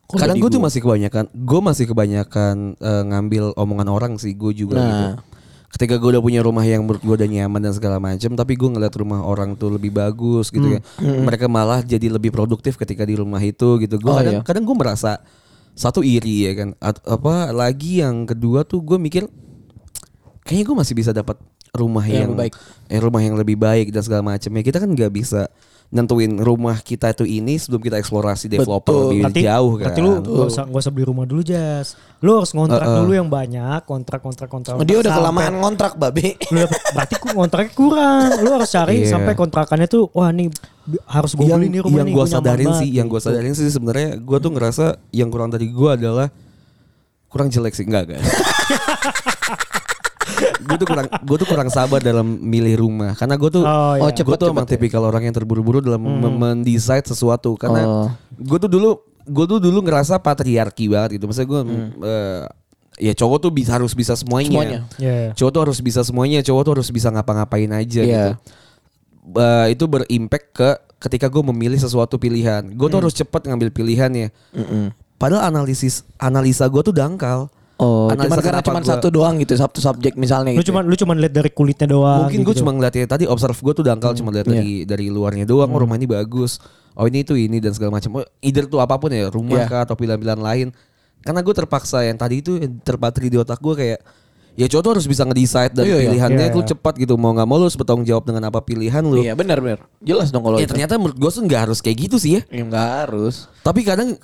[0.05, 4.51] Kalau Kadang gue tuh masih kebanyakan, gue masih kebanyakan eh, ngambil omongan orang sih, gue
[4.51, 4.85] juga Nah.
[4.85, 5.05] gitu.
[5.69, 8.69] Ketika gue udah punya rumah yang menurut gue udah nyaman dan segala macam, tapi gue
[8.69, 10.81] ngeliat rumah orang tuh lebih bagus gitu ya.
[10.99, 13.95] Mereka malah jadi lebih produktif ketika di rumah itu gitu.
[13.95, 14.43] Gue Oh, kadang, iya.
[14.43, 15.21] kadang gue merasa
[15.71, 16.69] satu iri ya kan.
[16.77, 19.29] At- apa lagi yang kedua tuh gue mikir
[20.41, 21.37] kayaknya gue masih bisa dapat
[21.69, 22.53] rumah Yang yang, baik.
[22.89, 25.45] eh, rumah yang lebih baik dan segala macam ya kita kan nggak bisa
[25.89, 29.03] nentuin rumah kita itu ini sebelum kita eksplorasi developer Betul.
[29.09, 31.87] lebih Berarti, jauh kan berarti lu gak usah, gak usah beli rumah dulu Jas
[32.19, 36.37] Lu harus ngontrak dulu yang banyak Kontrak-kontrak-kontrak Oh, dia udah Sampai- kelamaan ngontrak babe.
[36.45, 39.09] lu dapet- Berarti ku- kontraknya kurang Lu harus cari Iya.
[39.09, 40.53] sampai kontrakannya tuh Wah nih
[41.05, 43.07] harus gue yang beli nih rumah yang nih gue gua nyaman sadarin banget sih yang
[43.07, 43.27] gue gitu.
[43.27, 46.27] sadarin sih sebenarnya gue tuh ngerasa yang kurang dari gue adalah
[47.27, 48.21] kurang jelek sih enggak kan
[50.59, 54.01] gue tuh kurang gue tuh kurang sabar dalam milih rumah karena gue tuh Oh, iya.
[54.01, 54.71] Oh, gue tuh emang ya?
[54.71, 56.35] tipikal orang yang terburu-buru dalam Hmm.
[56.35, 58.07] mendesain sesuatu karena Oh.
[58.33, 58.89] gue tuh dulu
[59.23, 61.61] gue tuh dulu ngerasa patriarki banget gitu maksudnya gue
[62.03, 62.43] eh,
[62.99, 64.79] ya cowok tuh bisa harus bisa semuanya, Semuanya.
[64.97, 65.31] Iya.
[65.33, 68.07] cowok tuh harus bisa semuanya cowok tuh harus bisa ngapa-ngapain aja Iya.
[68.07, 68.31] gitu
[69.29, 74.33] Eh, itu berimpact ke ketika gue memilih sesuatu pilihan gue tuh harus cepat ngambil pilihannya
[74.51, 74.89] Mm-mm.
[75.15, 77.45] padahal analisis analisa gue tuh dangkal
[77.79, 80.75] Oh, Analisa cuman karena cuma satu doang gitu, satu subjek misalnya Lu gitu.
[80.75, 82.59] cuman lu cuman lihat dari kulitnya doang mungkin gue gitu.
[82.59, 85.95] cuma ngeliatnya tadi observe gue tuh dangkal cuma lihat dari dari luarnya doang oh rumah
[85.95, 86.59] ini bagus
[86.91, 89.65] oh ini itu ini dan segala macam oh, either tuh apa pun ya rumah Iya.
[89.65, 90.67] kah atau pilihan-pilihan lain
[91.19, 93.99] karena gue terpaksa yang tadi itu terpatri di otak gue kayak
[94.55, 96.03] ya cowok tuh harus bisa ngedecide dan Iya, iya.
[96.03, 96.55] pilihannya Iya.
[96.55, 99.31] tuh cepat gitu mau nggak mau lu harus bertanggung jawab dengan apa pilihan lu Iya
[99.33, 99.87] benar benar.
[99.99, 100.75] Jelas dong kalau ya itu.
[100.75, 103.47] ternyata menurut gue tuh nggak harus kayak gitu sih ya Ya, nggak harus.
[103.61, 104.19] tapi kadang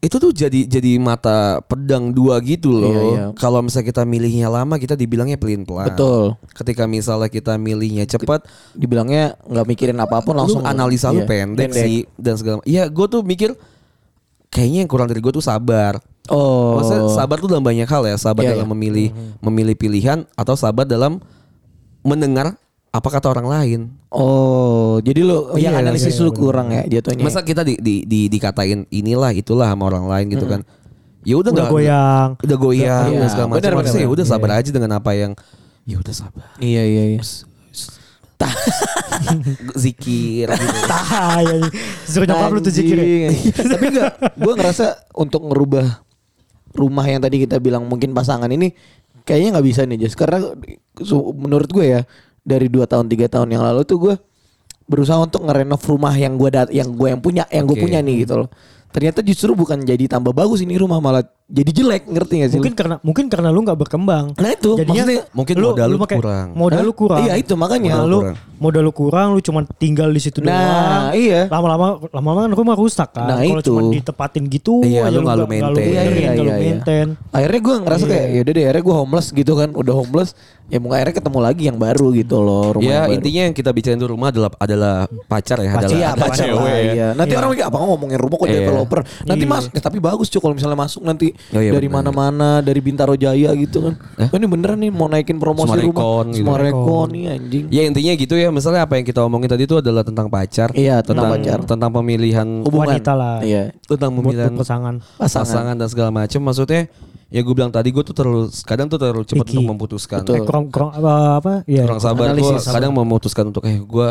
[0.00, 2.88] itu tuh jadi jadi mata pedang dua gitu loh.
[2.88, 3.24] Iya, iya.
[3.36, 5.92] Kalau misalnya kita milihnya lama kita dibilangnya pelin pelan.
[5.92, 6.40] Betul.
[6.56, 11.70] Ketika misalnya kita milihnya cepat, Dibilangnya nggak mikirin apa-apa langsung lu analisa lu Iya, pendek,
[11.76, 12.64] sih dan segala.
[12.64, 13.52] Iya, gue tuh mikir
[14.48, 16.00] kayaknya yang kurang dari gue tuh sabar.
[16.32, 16.80] Oh.
[16.80, 18.16] Maksudnya sabar tuh dalam banyak hal ya.
[18.16, 18.72] Sabar Iya, dalam iya.
[18.72, 19.08] memilih
[19.44, 21.20] memilih pilihan atau sabar dalam
[22.00, 22.56] mendengar
[22.90, 23.80] apa kata orang lain.
[24.10, 27.22] Oh, jadi lu yang Iya, analisis iya, lu kurang ya jatuhnya.
[27.22, 30.66] Masa kita di, di, di dikatain inilah itulah sama orang lain gitu kan.
[31.22, 32.28] Ya udah Udah nggak goyang.
[32.40, 33.56] udah goyang Iya, segala macam.
[33.62, 35.32] benar, benar, Harusnya ya udah sabar aja dengan apa yang
[35.86, 36.46] ya udah sabar.
[36.58, 37.20] Iya iya iya.
[39.76, 40.78] zikir gitu.
[40.88, 41.46] Tahay.
[42.08, 42.96] Suruh nyokap lu tuh zikir.
[42.98, 43.30] ya?
[43.76, 46.00] Tapi enggak, gue ngerasa untuk ngerubah
[46.72, 48.72] rumah yang tadi kita bilang mungkin pasangan ini
[49.22, 50.16] kayaknya nggak bisa nih Jas.
[50.16, 50.40] Karena
[51.36, 52.00] menurut gue ya
[52.44, 54.14] dari dua tahun tiga tahun yang lalu tuh gue
[54.90, 57.84] berusaha untuk ngerenov rumah yang gue dat yang gue yang punya yang gue Oke.
[57.86, 58.48] punya nih gitu loh.
[58.90, 62.54] Ternyata justru bukan jadi tambah bagus ini rumah malah jadi jelek ngerti gak sih?
[62.54, 62.58] lu?
[62.60, 64.24] Mungkin karena mungkin karena lu nggak berkembang.
[64.32, 66.46] Nah itu, Jadinya maksudnya- Mungkin modal lu pakai- kurang.
[66.54, 66.86] Modal Hah?
[66.86, 67.20] lu kurang.
[67.20, 67.90] Iya, itu makanya.
[67.92, 68.36] Modal lu kurang.
[68.60, 71.02] modal lu kurang, lu cuma tinggal di situ Nah, doang.
[71.16, 71.40] iya.
[71.46, 73.26] Lama-lama lama-lama kan rumah rusak kan.
[73.26, 73.66] Nah, Kalau itu.
[73.66, 75.74] cuma ditempatin gitu Iya, aja lu nggak lu maintain.
[75.82, 76.54] Iya, nggak lu iya, iya.
[76.60, 77.06] maintain.
[77.30, 78.10] Akhirnya gue ngerasa Iya.
[78.10, 80.30] kayak yaudah deh akhirnya gue homeless gitu kan Udah homeless
[80.66, 83.74] Ya mau akhirnya ketemu lagi yang baru gitu loh rumah Ya yang intinya yang kita
[83.74, 84.94] bicarain di rumah adalah adalah
[85.26, 86.92] pacar ya, Pacar, adalah iya, adalah pacar cewek lah, ya.
[86.94, 87.08] iya.
[87.10, 87.38] Nanti Iya.
[87.38, 88.54] orang mikir apa ngomongin rumah kok Iya.
[88.56, 89.00] developer.
[89.24, 89.50] Nanti Iya.
[89.50, 93.18] mas, eh, tapi bagus cuy kalau misalnya masuk nanti Oh, iya, dari mana-mana, dari Bintaro
[93.18, 93.94] Jaya gitu kan.
[94.22, 94.30] Eh?
[94.30, 96.02] Oh, ini beneran nih mau naikin promosi Smart rumah.
[96.30, 96.46] Gitu.
[96.46, 97.64] Smart Recon nih anjing.
[97.74, 100.70] Ya intinya gitu ya, misalnya apa yang kita omongin tadi itu adalah tentang pacar.
[100.78, 101.58] Iya, tentang pacar.
[101.66, 102.94] Tentang pemilihan Hubungan.
[102.94, 103.38] Wanita lah.
[103.42, 103.74] Iya.
[103.82, 104.94] tentang pemilihan pasangan.
[105.18, 105.46] Pasangan.
[105.46, 105.74] pasangan.
[105.74, 106.40] dan segala macam.
[106.46, 106.86] Maksudnya
[107.30, 110.20] ya gue bilang tadi gue tuh terlalu kadang tuh terlalu cepat untuk memutuskan.
[110.22, 110.34] Betul.
[110.38, 111.52] Eh, kurang kurang apa, apa?
[111.66, 111.86] Iya.
[111.86, 114.08] Kurang sabar gue kadang memutuskan untuk eh gue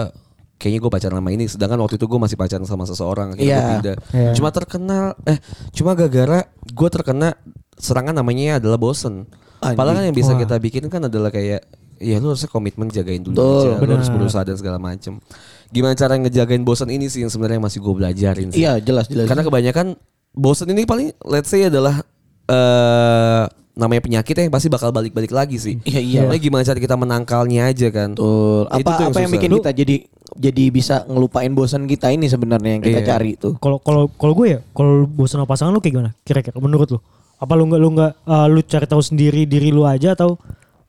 [0.59, 3.95] kayaknya gue pacaran sama ini sedangkan waktu itu gue masih pacaran sama seseorang akhirnya pindah.
[4.11, 4.31] Iya.
[4.35, 5.39] cuma terkenal eh
[5.71, 7.33] cuma gara-gara gue terkena
[7.73, 9.23] serangan namanya adalah bosen
[9.59, 9.77] Anjing.
[9.79, 10.39] padahal kan yang bisa Wah.
[10.43, 11.63] kita bikin kan adalah kayak
[11.97, 13.55] ya lu harusnya komitmen jagain dulu Betul.
[13.71, 15.23] aja lu harus berusaha dan segala macem
[15.67, 19.27] gimana cara ngejagain bosen ini sih yang sebenarnya masih gue belajarin sih Iya jelas jelas.
[19.27, 19.95] karena kebanyakan
[20.31, 22.03] bosen ini paling let's say adalah
[22.47, 25.75] eh namanya penyakit yang pasti bakal balik-balik lagi sih.
[25.83, 26.19] Iya, iya.
[26.23, 28.09] Makanya gimana cara kita menangkalnya aja kan.
[28.13, 28.63] Betul.
[28.65, 29.35] Apa Itu tuh apa yang susah.
[29.35, 29.95] bikin kita jadi
[30.29, 33.07] jadi bisa ngelupain bosan kita ini sebenarnya yang kita Iya.
[33.07, 33.53] cari tuh.
[33.57, 36.11] Kalau kalau kalau gue ya, kalau bosan sama pasangan lu kayak gimana?
[36.21, 36.99] Kira-kira menurut lu?
[37.39, 40.35] Apa lu nggak lu nggak eh, lu cari tahu sendiri diri lu aja atau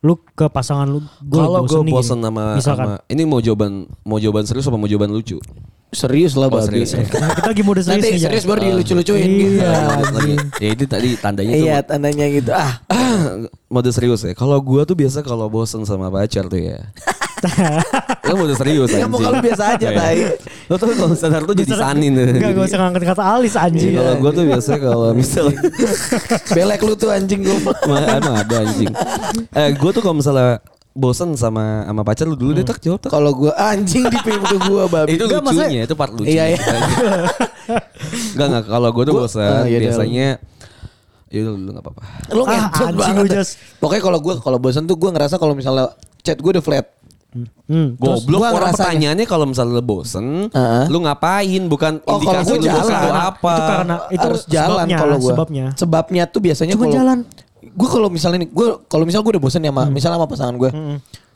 [0.01, 0.99] lu ke pasangan lu?
[1.21, 2.25] Gua Kalau gue bosen gini.
[2.25, 5.37] sama, misalkan sama ini mau jawaban mau jawaban serius apa mau jawaban lucu?
[5.91, 6.65] Serius lah Oh, babi.
[6.81, 7.03] serius ya.
[7.03, 8.25] Nah, kita lagi mode serius Nanti nih, Jan.
[8.25, 9.55] serius baru dilucu-lucuin gitu.
[9.57, 10.39] Iya, Lanjut, lanjut.
[10.57, 12.51] ya itu tadi tandanya tuh Iya tandanya gitu.
[12.51, 12.71] Ah,
[13.73, 14.31] mode serius ya.
[14.31, 16.79] Kalau gue tuh biasa kalau bosen sama pacar tuh ya.
[18.27, 19.97] Lo mode serius ya mau kalau biasa aja Iya.
[19.97, 20.17] tai.
[20.65, 22.13] Lo tuh kalau sadar tuh jadi sanin.
[22.13, 23.93] Enggak, gak usah ngangkat kata alis anjing.
[23.93, 25.57] Kalau gue tuh biasa kalau misalnya
[26.47, 27.55] Belek lu tuh anjing lu.
[27.85, 28.91] Ma- emang ada anjing.
[29.51, 33.09] Eh, gue tuh kalau misalnya bosen sama sama pacar lu dulu deh tak jawab tak.
[33.09, 35.15] Kalau gua anjing di pintu gua babi.
[35.15, 36.27] Itu Enggak, lucunya, itu part lucu.
[36.27, 36.59] Iya, iya.
[38.31, 40.27] Enggak enggak kalau gue tuh Gua- bosan ah, iya, biasanya
[41.27, 42.01] ya udah dulu enggak apa-apa.
[42.29, 43.23] Lu Ah, ngentot anjing banget.
[43.23, 43.49] lu, Jas.
[43.77, 46.85] Pokoknya kalau gua kalau bosan tuh gua ngerasa kalau misalnya chat gua udah flat.
[47.31, 50.85] Hmm, Goblok gua orang ngerasanya- pertanyaannya kalau misalnya lu bosen, Heeh.
[50.91, 51.63] lu ngapain?
[51.63, 52.99] Bukan Oh, kalau indikasi lu bosen jalan.
[53.01, 53.53] tuh apa.
[53.55, 55.31] Itu karena itu harus jalan sebabnya, kalau gua.
[55.31, 55.65] sebabnya.
[55.73, 57.17] Sebabnya tuh biasanya Cuma kalau jalan.
[57.61, 59.93] Gue kalau misalnya nih, gue kalau misal gue udah bosan ya sama, Hmm.
[59.93, 60.69] misalnya sama pasangan gue.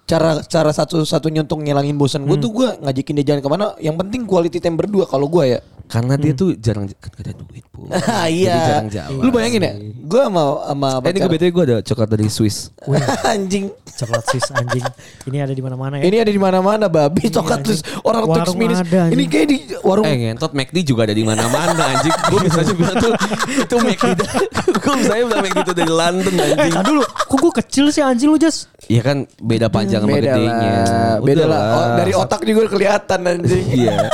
[0.03, 2.29] Cara cara satu satunya untuk ngilangin bosan Hmm.
[2.29, 3.65] gue tuh gue ngajakin dia jalan ke mana.
[3.79, 5.59] Yang penting quality time berdua kalau gue ya.
[5.85, 7.85] Karena dia tuh jarang kan gak ada duit, Bu.
[7.93, 8.57] Jadi iya.
[8.65, 9.21] jarang jalan.
[9.21, 12.73] Lu bayangin ya, gue sama sama Eh, ini gue BTW gue ada coklat dari Swiss.
[13.33, 13.69] anjing.
[13.95, 14.83] Coklat sis anjing.
[15.29, 16.03] Ini ada di mana-mana ya.
[16.09, 18.81] Ini ada di mana-mana babi coklat terus orang Warung Tux Minis.
[18.81, 19.15] ada, anjing.
[19.15, 22.13] Ini kayak di warung Eh ngentot McD juga ada di mana-mana anjing.
[22.33, 23.13] Gue bisa aja bilang tuh
[23.45, 24.19] itu McD.
[24.75, 26.73] Gue misalnya bilang McD itu dari London anjing.
[26.73, 28.67] Nah dulu, kok gue kecil sih anjing lu Jas?
[28.89, 30.69] Iya kan beda panjang sama beda gedenya.
[30.73, 31.15] lah.
[31.21, 31.61] Beda lah.
[31.73, 33.65] Oh, dari otak juga kelihatan anjing.
[33.69, 34.09] Iya.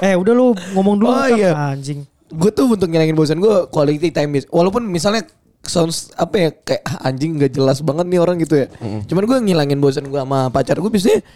[0.00, 1.36] Eh udah lu ngomong dulu Oh, Tat.
[1.36, 1.52] iya.
[1.70, 2.04] anjing.
[2.30, 5.26] gue tuh untuk ngilangin bosan gue quality time is- walaupun misalnya
[5.60, 8.66] sounds apa ya kayak ah, anjing nggak jelas banget nih orang gitu ya.
[9.04, 11.26] Cuman gue ngilangin bosan gue sama pacar gue biasanya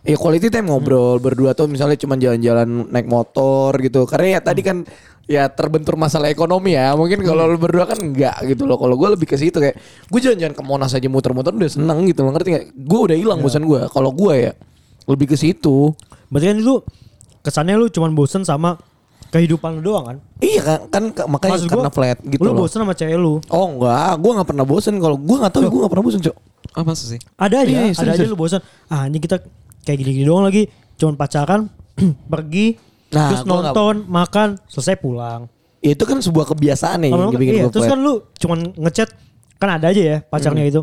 [0.00, 4.06] ya quality time ngobrol berdua tuh misalnya cuman jalan-jalan naik motor gitu.
[4.06, 4.86] Karena ya tadi kan
[5.26, 6.94] ya terbentur masalah ekonomi ya.
[6.94, 8.78] Mungkin kalau lu berdua kan enggak gitu loh.
[8.78, 9.74] Kalau gue lebih ke situ kayak
[10.06, 12.30] gue jalan-jalan ke Monas aja muter-muter udah seneng gitu loh.
[12.30, 14.52] Ngerti gak gue udah hilang bosan gue kalau gue ya
[15.04, 15.90] lebih ke situ.
[16.30, 16.74] Berarti kan itu
[17.44, 18.80] kesannya lu cuman bosen sama
[19.28, 20.16] kehidupan lu doang kan?
[20.40, 23.42] iya kan kan makanya Maksud karena gua, flat gitu lu loh bosen sama cewek lu.
[23.50, 26.36] Oh enggak, gue gak pernah bosen kalau gue gak tahu gue gak pernah bosen cok.
[26.72, 27.20] Ah masa sih?
[27.36, 28.60] Ada aja, Iya, iya, ada serius, aja lu bosan.
[28.88, 29.42] Ah ini kita
[29.84, 30.66] kayak gini-gini doang lagi.
[30.94, 31.66] Cuman pacaran,
[32.32, 32.78] pergi,
[33.10, 35.46] Nah, terus nonton, makan, selesai pulang.
[35.78, 37.92] Ya, itu kan sebuah kebiasaan ya yang bikin iya, terus flat.
[37.94, 39.08] kan lu cuman ngechat,
[39.60, 40.82] kan ada aja ya pacarnya itu.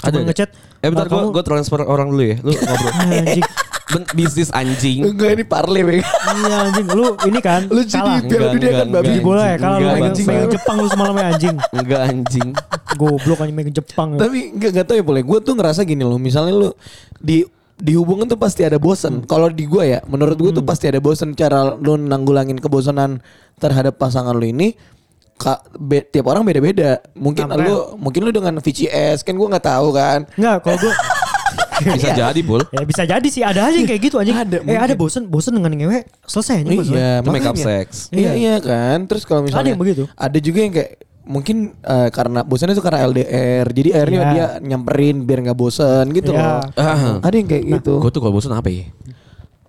[0.00, 0.28] Ada, Cuman ada.
[0.32, 0.48] ngechat.
[0.80, 2.36] Eh bentar "Ah, gue transfer orang dulu ya.
[2.40, 2.92] Lu ngobrol.
[3.20, 3.44] Anjing.
[4.12, 5.04] Bisnis anjing.
[5.04, 6.00] Enggak ini parley Bang.
[6.02, 8.24] Iya anjing, lu ini kan Lu jadi.
[8.24, 9.24] Piala Dunia kan enggak, babi Jadi enggak.
[9.24, 10.22] bola ya, kalau lu megang, bangsa.
[10.26, 11.56] megang Jepang lu semalamnya anjing.
[11.72, 12.48] Enggak anjing.
[12.92, 14.08] Goblok anjing megang Jepang.
[14.12, 14.18] ya.
[14.20, 15.22] Tapi enggak enggak tahu ya boleh.
[15.22, 16.68] Gue tuh ngerasa gini loh, misalnya lu
[17.16, 19.24] di di hubungan tuh pasti ada bosen.
[19.24, 23.18] Kalau di gue ya, menurut gue tuh pasti ada bosen cara lu nanggulangin kebosanan
[23.56, 24.72] terhadap pasangan lu ini.
[25.32, 27.02] Ka, be- tiap orang beda-beda.
[27.12, 30.22] Mungkin Sampai- lu mungkin lu dengan VCS kan gue nggak tahu kan.
[30.32, 30.92] Enggak, kalau gue
[31.96, 32.62] Bisa jadi, Bul.
[32.70, 34.36] Ya bisa jadi sih ada aja yang kayak gitu anjing.
[34.42, 36.78] Ada, eh ada bosen bosen dengan ngewe selesai anjing.
[36.78, 36.94] bosen.
[36.94, 38.08] Iya, Itu make up sex.
[38.10, 39.06] Iya, iya kan.
[39.06, 40.02] Terus kalau misalnya Ada yang begitu.
[40.08, 40.90] Ada juga yang kayak
[41.22, 43.66] mungkin eh, karena bosannya itu karena LDR.
[43.68, 44.30] Jadi akhirnya Iya.
[44.32, 46.42] dia nyamperin biar nggak bosan gitu Iya.
[46.42, 46.60] loh.
[46.74, 47.22] Ah.
[47.22, 47.94] Ada yang kayak gitu.
[47.98, 48.90] Gue tuh kalau bosen apa ya?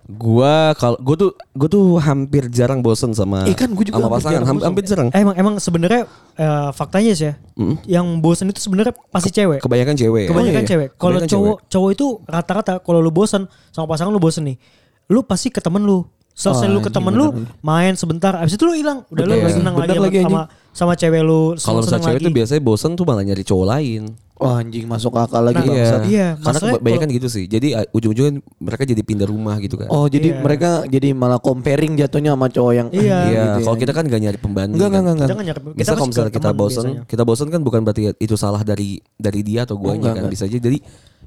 [0.04, 4.04] Gua kalau gue tuh gue tuh hampir jarang bosen sama Eh, kan gua juga sama
[4.04, 4.68] hampir pasangan jarang hampir, bosen.
[4.68, 5.08] hampir jarang.
[5.08, 6.02] Eh, emang emang sebenarnya
[6.36, 7.34] eh, faktanya sih ya.
[7.56, 7.74] Mm.
[7.88, 9.64] Yang bosen itu sebenarnya pasti cewek.
[9.64, 10.24] Kebanyakan cewek.
[10.28, 10.68] Kebanyakan iya.
[10.68, 10.88] cewek.
[11.00, 14.60] Kalau cowok cowok itu rata-rata kalau lu bosen sama pasangan lu bosen nih.
[15.08, 16.04] Lu pasti ke temen lu.
[16.34, 17.26] Selesai Oh, lu ke temen lu
[17.62, 18.34] main sebentar.
[18.36, 19.06] Abis itu lu hilang.
[19.08, 19.54] Udah lu Bener.
[19.54, 20.40] senang lagi, sama- lagi, sama
[20.74, 21.54] sama cewek lu.
[21.56, 22.26] Kalau misalnya senang cewek lagi.
[22.26, 24.02] tuh biasanya bosen tuh malah nyari cowok lain.
[24.34, 26.00] Wah anjing masuk akal lagi Nah, bangsat.
[26.04, 27.46] iya, Karena kebanyakan gitu sih.
[27.46, 29.86] Jadi uh, ujung-ujungnya mereka jadi pindah rumah gitu kan.
[29.86, 30.42] Oh jadi Iya.
[30.42, 33.00] mereka jadi malah comparing jatuhnya sama cowok yang Iya.
[33.00, 33.64] Iya, gitu ya.
[33.64, 34.74] kalau kita kan gak nyari pembanding.
[34.74, 35.00] Enggak, kan.
[35.00, 37.02] enggak, enggak, Kita nyari- Bisa kalau misalnya kita bosen, biasanya.
[37.06, 40.18] kita bosen kan bukan berarti itu salah dari dari dia atau guanya enggak, kan.
[40.26, 40.32] enggak.
[40.34, 40.78] Bisa aja jadi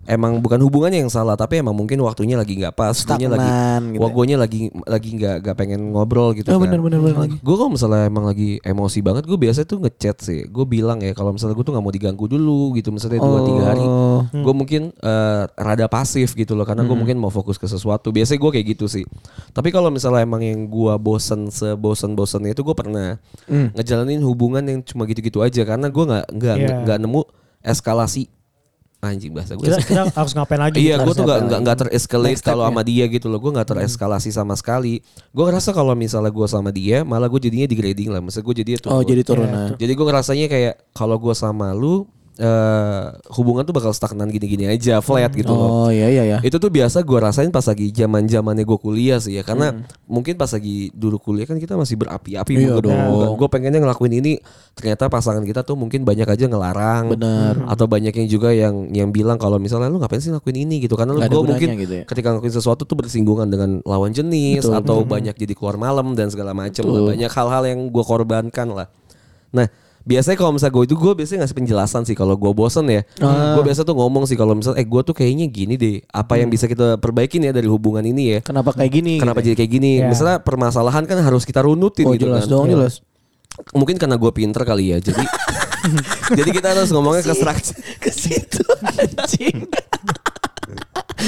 [0.08, 3.50] emang bukan hubungannya yang salah, tapi emang mungkin waktunya lagi nggak pas, guanya lagi,
[3.92, 4.10] gitu ya.
[4.10, 6.72] guanya lagi lagi nggak nggak pengen ngobrol gitu Oh, kan.
[6.72, 7.36] bener, bener, bener lagi.
[7.44, 10.48] Gue kalau misalnya emang lagi emosi banget, gue biasa tuh ngechat sih.
[10.48, 13.64] Gue bilang ya kalau misalnya gue tuh nggak mau diganggu dulu gitu, misalnya dua tiga
[13.68, 14.24] hari, Oh.
[14.32, 18.10] gue mungkin eh, rada pasif gitu loh, karena gue mungkin mau fokus ke sesuatu.
[18.10, 19.04] Biasanya gue kayak gitu sih.
[19.52, 24.80] Tapi kalau misalnya emang yang gue bosen sebosen bosennya itu gue pernah ngejalanin hubungan yang
[24.82, 26.76] cuma gitu-gitu aja, karena gue nggak nggak Iya.
[26.88, 27.22] nggak nemu
[27.62, 28.32] eskalasi
[29.08, 29.64] anjing bahasa gue.
[29.64, 30.78] kita, kita harus ngapain lagi?
[30.84, 32.70] Iya, gue tuh gak, apa nggak nggak terescalate Next step kalau ya.
[32.72, 33.40] sama dia gitu loh.
[33.40, 35.00] Gue nggak tereskalasi sama sekali.
[35.32, 38.20] Gue ngerasa kalau misalnya gue sama dia, malah gue jadinya degrading lah.
[38.20, 38.90] Maksudnya gue jadinya tuh.
[38.92, 39.68] Oh jadi turunan.
[39.80, 42.04] Jadi gue ngerasanya kayak kalau gue sama lu,
[42.38, 45.90] eh hubungan tuh bakal stagnan gini-gini aja, flat gitu loh.
[45.90, 46.38] Oh iya iya ya.
[46.46, 50.38] Itu tuh biasa gue rasain pas lagi zaman zamannya gue kuliah sih ya, karena mungkin
[50.38, 52.62] pas lagi dulu kuliah kan kita masih berapi-api Hmm.
[52.62, 53.36] Iya muka dong.
[53.42, 54.38] Gue pengennya ngelakuin ini,
[54.78, 57.58] ternyata pasangan kita tuh mungkin banyak aja ngelarang, Bener.
[57.66, 60.94] atau banyak yang juga yang yang bilang kalau misalnya lu ngapain sih ngelakuin ini gitu,
[60.94, 62.04] karena gue mungkin gitu ya.
[62.06, 64.78] ketika ngelakuin sesuatu tuh bersinggungan dengan lawan jenis Betul.
[64.78, 67.14] atau banyak jadi keluar malam dan segala macam lah.
[67.18, 68.88] banyak hal-hal yang gue korbankan lah.
[69.54, 69.68] Nah
[70.08, 73.54] biasanya kalau misalnya gue itu gue biasanya ngasih penjelasan sih kalau gue bosen ya Ah.
[73.54, 76.48] gue biasa tuh ngomong sih kalau misalnya eh gue tuh kayaknya gini deh apa yang
[76.48, 79.20] bisa kita perbaikin ya dari hubungan ini ya Kenapa kayak gini?
[79.20, 80.08] kenapa gitu jadi kayak gini Ya.
[80.08, 82.08] misalnya permasalahan kan harus kita runutin ya?
[82.08, 82.94] Oh gitu jelas kan dong jelas.
[83.74, 85.20] mungkin karena gue pinter kali ya jadi
[86.40, 87.34] jadi kita harus ngomongnya ke
[88.00, 88.64] Ke situ
[88.96, 89.68] anjing.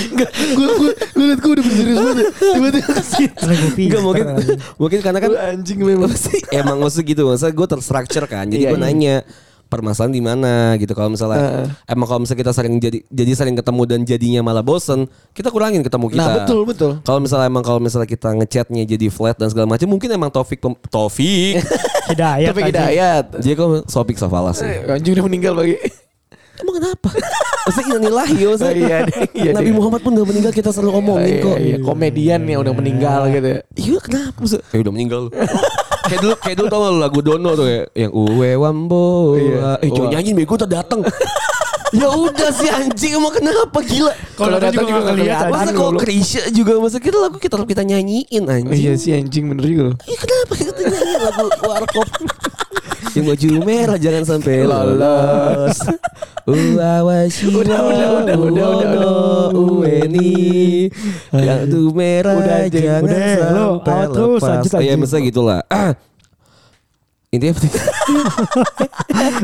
[0.09, 0.27] Gue
[0.69, 2.17] gue lu liat gue udah berserius banget.
[2.17, 2.29] ya.
[2.29, 3.27] Tiba-tiba gue
[3.79, 4.25] Enggak mungkin
[4.77, 6.11] mungkin karena kan anjing memang.
[6.55, 8.85] emang maksud gitu maksudnya gue terstruktur kan jadi Iya, gue iya.
[8.85, 9.15] nanya
[9.65, 11.37] permasalahan di mana gitu kalau misalnya
[11.85, 15.81] emang kalau misalnya kita sering jadi jadi sering ketemu dan jadinya malah bosen kita kurangin
[15.81, 16.91] ketemu kita Nah betul betul.
[16.99, 20.57] kalau misalnya emang kalau misalnya kita ngechatnya jadi flat dan segala macam mungkin emang Taufik
[20.89, 21.61] Taufik
[22.09, 22.49] Hidayat.
[22.49, 22.73] Tapi anjing.
[22.73, 23.25] hidayat.
[23.37, 25.77] jadi kok Sopik Safala sih Eh, Anjing udah meninggal bagi.
[26.59, 27.09] Emang kenapa
[27.69, 28.97] Maksudnya inilah ya maksudnya Oh, iya,
[29.35, 29.77] iya, Nabi iya.
[29.77, 33.47] Muhammad pun udah meninggal kita selalu ngomongin Iya, kok iya, komedian yang udah meninggal gitu.
[33.47, 33.59] ya.
[33.77, 34.61] Iya kenapa maksud?
[34.73, 35.21] Eh udah meninggal
[36.09, 39.37] kayak dulu kayak dulu tau lagu Dono tuh kayak yang Uwe Wambo.
[39.37, 39.77] Iya.
[39.85, 41.05] Eh jangan nyanyiin bego tuh datang.
[41.99, 44.13] ya udah sih anjing emang kenapa gila?
[44.37, 45.51] Kalau datang juga nggak kelihatan.
[45.53, 48.73] Masa kalau Krisya juga masa kita lagu kita kita nyanyiin anjing.
[48.77, 49.85] Iya sih anjing bener juga.
[50.05, 52.07] Iya kenapa kita nyanyiin lagu warkop?
[53.13, 55.77] Yang baju merah jangan sampai lolos.
[56.49, 59.53] Uawasi Udah, udah, udah, udah, udah, udah.
[59.53, 60.89] Uweni
[61.29, 64.49] Yang tuh merah Udah, jangan Udah, lo sampai out terus, lepas.
[64.49, 64.97] lanjut, Iya anjing.
[64.97, 65.91] misalnya gitulah ah.
[67.29, 67.69] Intinya apa sih?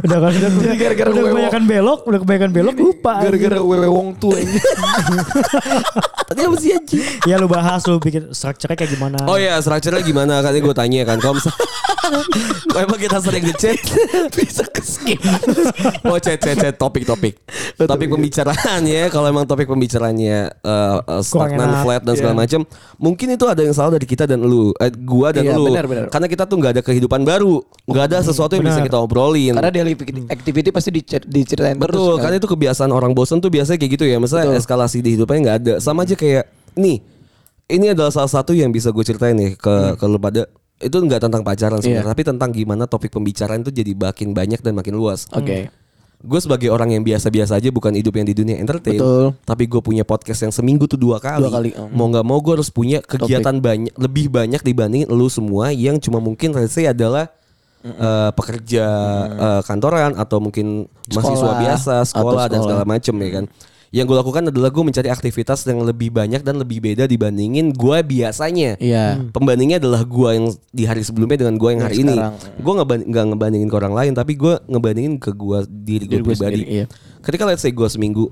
[0.06, 3.14] Udah kan udah, udah, gara-gara udah gue- kebanyakan belok, udah kebanyakan belok lupa.
[3.22, 4.58] Gara-gara wewe wong tuh anjing.
[6.28, 7.04] Tadi apa sih anjing?
[7.24, 9.22] Ya lu bahas lu bikin structure kayak gimana.
[9.26, 10.42] Oh iya, strukturnya gimana?
[10.42, 11.18] Katanya gue tanya kan.
[11.20, 11.62] Kalau misalnya
[12.70, 13.82] Kok emang kita sering ngechat
[14.30, 15.18] Bisa ke skip
[16.06, 17.34] Oh chat chat chat topik-topik
[17.76, 22.42] Topik pembicaraan ya Kalau emang topik pembicaraannya uh, uh, Stagnan, flat dan segala Iya.
[22.46, 22.62] macam
[23.02, 25.74] Mungkin itu ada yang salah dari kita dan lu eh, Gua dan Iya, lu.
[26.06, 28.90] Karena kita tuh gak ada kehidupan baru Gak ada sesuatu yang bisa benar.
[28.90, 29.94] kita obrolin Karena daily
[30.28, 31.94] activity pasti dicer- diceritain terus.
[31.94, 32.34] Betul, kan.
[32.34, 34.18] kan itu kebiasaan orang bosen tuh biasanya kayak gitu ya.
[34.18, 34.62] Misalnya Betul.
[34.66, 35.74] eskalasi di hidupnya nggak ada.
[35.78, 37.06] Sama aja kayak nih.
[37.66, 40.46] Ini adalah salah satu yang bisa gue ceritain nih ke ke lu pada
[40.76, 42.10] itu nggak tentang pacaran sebenarnya, Hmm.
[42.10, 42.14] Iya.
[42.14, 45.26] tapi tentang gimana topik pembicaraan itu jadi makin banyak dan makin luas.
[45.32, 45.70] Oke.
[46.20, 49.38] Gue sebagai orang yang biasa-biasa aja bukan hidup yang di dunia entertain, Betul.
[49.42, 51.42] tapi gue punya podcast yang seminggu tuh dua kali.
[51.42, 51.90] Dua kali, mm.
[51.90, 56.18] Mau nggak mau gue harus punya kegiatan banyak, lebih banyak dibandingin lu semua yang cuma
[56.18, 56.90] mungkin let's say
[57.86, 58.86] adalah eh, pekerja
[59.30, 61.62] eh, kantoran atau mungkin mahasiswa Sekolah.
[61.62, 62.74] biasa, sekolah, Atau dan sekolah.
[62.74, 63.46] segala macem ya kan.
[63.94, 67.98] Yang gue lakukan adalah gue mencari aktivitas yang lebih banyak dan lebih beda dibandingin gue
[68.04, 68.76] biasanya.
[68.76, 69.24] Iya.
[69.32, 72.12] Pembandingnya adalah gue yang di hari sebelumnya dengan gue yang hari ini.
[72.12, 72.36] sekarang.
[72.60, 76.60] Gue nggak ngebandingin ke orang lain, tapi gue ngebandingin ke gue diri gue pribadi.
[76.60, 76.86] sendiri, iya.
[77.24, 78.28] Ketika let's say gue seminggu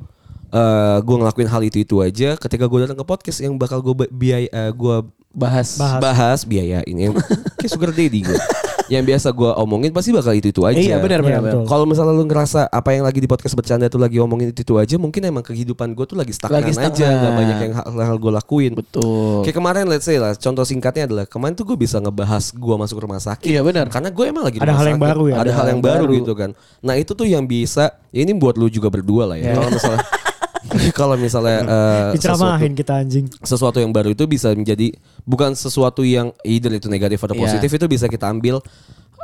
[0.54, 4.06] eh gue ngelakuin hal itu itu aja ketika gue datang ke podcast yang bakal gue
[4.14, 4.96] biaya eh, gue
[5.34, 5.76] Bahas.
[5.76, 5.98] Bahas.
[6.00, 7.10] bahas biaya ini
[7.58, 8.38] kayak sugar daddy gue
[8.86, 11.42] yang biasa gue omongin pasti bakal itu itu aja Iya benar benar.
[11.42, 11.64] betul.
[11.66, 14.76] kalau misalnya lu ngerasa apa yang lagi di podcast bercanda tuh lagi omongin itu itu
[14.76, 17.16] aja mungkin emang kehidupan gue tuh lagi stagnan, Lagi aja stagnan.
[17.18, 19.42] nggak banyak yang hal-hal gue lakuin Betul.
[19.42, 22.98] Kayak kemarin let's say lah contoh singkatnya adalah kemarin tuh gue bisa ngebahas gue masuk
[23.00, 23.48] rumah sakit.
[23.48, 23.90] Iya, benar.
[23.90, 25.10] Karena gue emang lagi di Ada rumah hal yang sakit.
[25.10, 25.36] baru ya?
[25.36, 26.50] Ada, hal yang baru, gitu kan.
[26.80, 29.56] Nah itu tuh yang bisa ya ini buat lu juga berdua lah ya.
[29.56, 30.04] Kalau misalnya
[31.00, 33.26] kalau misalnya eh, sesuatu, Diceramahin kita anjing.
[33.40, 34.94] sesuatu yang baru itu bisa menjadi
[35.24, 37.44] bukan sesuatu yang either itu negatif atau Iya.
[37.48, 38.60] positif itu bisa kita ambil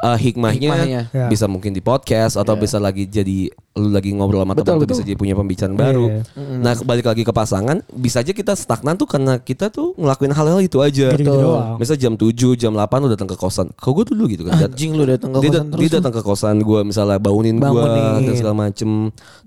[0.01, 1.01] eh, hikmahnya, Hikmahnya.
[1.11, 1.27] Ya.
[1.27, 5.03] bisa mungkin di podcast atau bisa lagi jadi lu lagi ngobrol sama teman tuh bisa
[5.03, 6.05] jadi punya pembicaraan baru.
[6.11, 6.21] Iya,
[6.59, 10.59] Nah balik lagi ke pasangan bisa aja kita stagnan tuh karena kita tuh ngelakuin hal-hal
[10.59, 11.15] itu aja.
[11.79, 13.71] Misal jam 7, jam 8 lu datang ke kosan.
[13.79, 14.67] Kau gue dulu gitu kan.
[14.67, 15.79] Anjing lu datang ke dia, kosan terus.
[15.79, 17.87] dia datang ke kosan gue misalnya bangunin, Bangunin.
[18.19, 18.89] gue dan segala macem.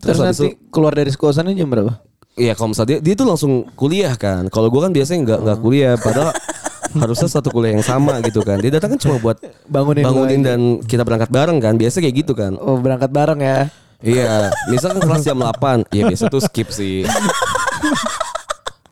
[0.00, 1.92] Terus, habis nanti keluar dari kosannya jam berapa?
[2.32, 4.48] Iya kalau misalnya dia, dia tuh langsung kuliah kan.
[4.48, 5.94] Kalau gue kan biasanya nggak nggak kuliah.
[6.00, 6.32] Padahal
[7.00, 8.60] harusnya satu kuliah yang sama gitu kan.
[8.60, 9.38] Dia datang kan cuma buat
[9.68, 11.74] Bangunin bangunin dan kita berangkat bareng kan.
[11.76, 12.56] Biasa kayak gitu kan.
[12.60, 13.70] Oh berangkat bareng ya.
[14.02, 14.50] Iya.
[14.66, 17.06] Misalkan kelas jam 8 Ya biasa tuh skip sih.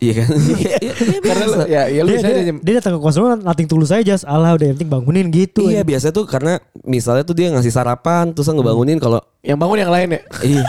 [0.01, 0.29] Iya kan?
[0.33, 3.29] Iya, iya, iya, Karena lu, ya, ya lu Dia, dia, dia datang ke kosan lu
[3.45, 5.69] nating tulus aja jas Allah udah yang penting bangunin gitu.
[5.69, 6.57] Iya biasa tuh karena
[6.89, 10.21] misalnya tuh dia ngasih sarapan terus ngebangunin kalau yang bangun yang lain ya.
[10.41, 10.65] iya.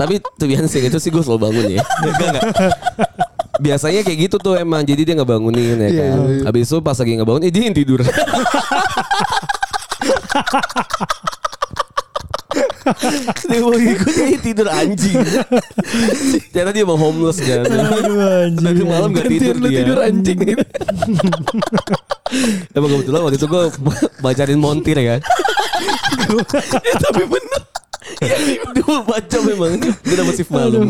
[0.00, 1.82] Tapi tuh biasa itu sih gue selalu bangun ya.
[1.84, 2.44] Enggak enggak.
[3.56, 6.18] Biasanya kayak gitu tuh emang jadi dia ngebangunin ya kan.
[6.48, 8.00] Habis itu pas lagi ngebangun eh, dia yang tidur.
[13.50, 15.16] dia mau ikut dia yang tidur anjing.
[16.54, 17.64] Ternyata dia mau homeless kan.
[18.54, 19.82] Dari malam gak tidur lu dia.
[19.82, 20.38] tidur anjing.
[22.74, 23.62] Emang kebetulan waktu itu gue
[24.22, 25.20] bacain montir ya kan.
[27.04, 27.75] Tapi bener.
[28.16, 29.70] Dia mau baca memang.
[29.78, 30.88] Dia dapet shift malam.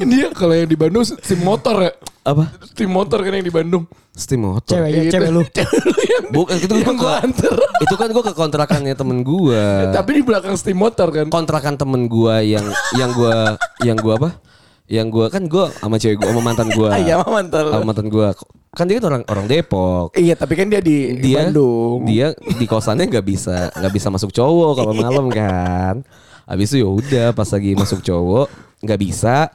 [0.00, 1.92] Dia kalau yang di Bandung tim motor ya.
[2.22, 2.52] Apa?
[2.72, 3.84] Tim motor kan yang di Bandung.
[4.10, 4.76] Steam motor.
[4.76, 5.12] Cewek ya, Itu.
[5.14, 5.42] cewek lu.
[5.42, 7.54] yang, Bukan itu gua ke- anter.
[7.80, 9.62] Itu kan gue ke kontrakannya temen gue.
[9.88, 11.26] Tapi di belakang steam motor kan.
[11.26, 13.34] kontrakan temen gue yang yang gue
[13.82, 14.30] yang gue apa?
[14.84, 16.88] Yang gue kan gue sama cewek gue sama mantan gue.
[16.88, 17.64] Ah, Iya mantar.
[17.64, 18.26] Sama mantan gue.
[18.70, 20.12] Kan dia kan orang orang Depok.
[20.12, 22.04] Iya tapi kan dia di Dia Bandung.
[22.04, 26.02] dia di kosannya nggak bisa nggak bisa masuk cowok kalau malam kan.
[26.50, 28.50] Habis itu ya udah pas lagi masuk cowok
[28.82, 29.46] nggak bisa.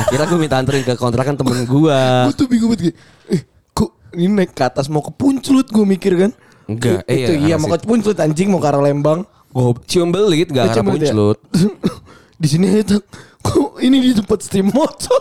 [0.00, 2.00] Akhirnya gue minta anterin ke kontrakan temen gue.
[2.24, 2.96] Gue tuh bingung banget.
[3.28, 3.44] Eh
[3.76, 6.30] kok ini naik ke atas mau ke Puncelut gue mikir kan.
[6.64, 9.28] Enggak, I- Itu iya, iya arah mau ke Puncelut anjing mau ke arah Lembang.
[9.52, 11.14] Gue cium belit gak karena belit ya?
[12.42, 13.04] di sini tak.
[13.44, 15.20] Kok ini di tempat steam motor.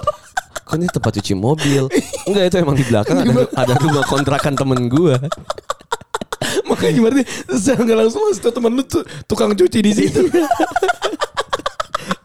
[0.63, 1.91] Kan ini tempat cuci mobil.
[2.23, 5.15] Enggak itu emang di belakang ada, ada rumah kontrakan temen gue.
[6.69, 7.23] Makanya berarti
[7.55, 10.21] saya nggak langsung tau temen lu tuh tukang cuci di situ.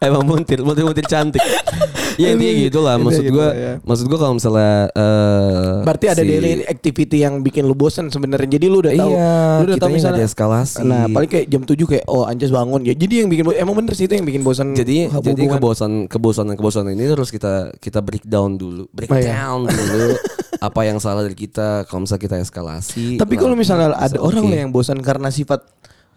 [0.03, 1.39] Emang muntir, muntir muntir cantik.
[2.21, 2.95] ya intinya gitu lah.
[2.97, 3.73] Intinya Maksud gue, ya.
[3.81, 4.75] maksud gue kalau misalnya.
[4.93, 8.59] eh, Berarti ada si- daily activity yang bikin lu bosan sebenarnya.
[8.59, 9.11] Jadi lu udah tahu.
[9.13, 10.83] Iya, lu udah tahu misalnya ada eskalasi.
[10.85, 12.93] Nah, paling kayak jam 7 kayak oh anjas bangun ya.
[12.93, 14.77] Jadi yang bikin emang bener sih itu yang bikin bosan.
[14.77, 15.25] Jadi hubungan.
[15.33, 19.73] jadi kebosan kebosanan kebosanan ini terus kita kita breakdown dulu, breakdown iya.
[19.89, 20.13] dulu
[20.61, 21.87] apa yang salah dari kita.
[21.89, 23.17] Kalau misalnya kita eskalasi.
[23.17, 24.51] Tapi kalau misalnya ada orang oke.
[24.53, 25.65] lah yang bosan karena sifat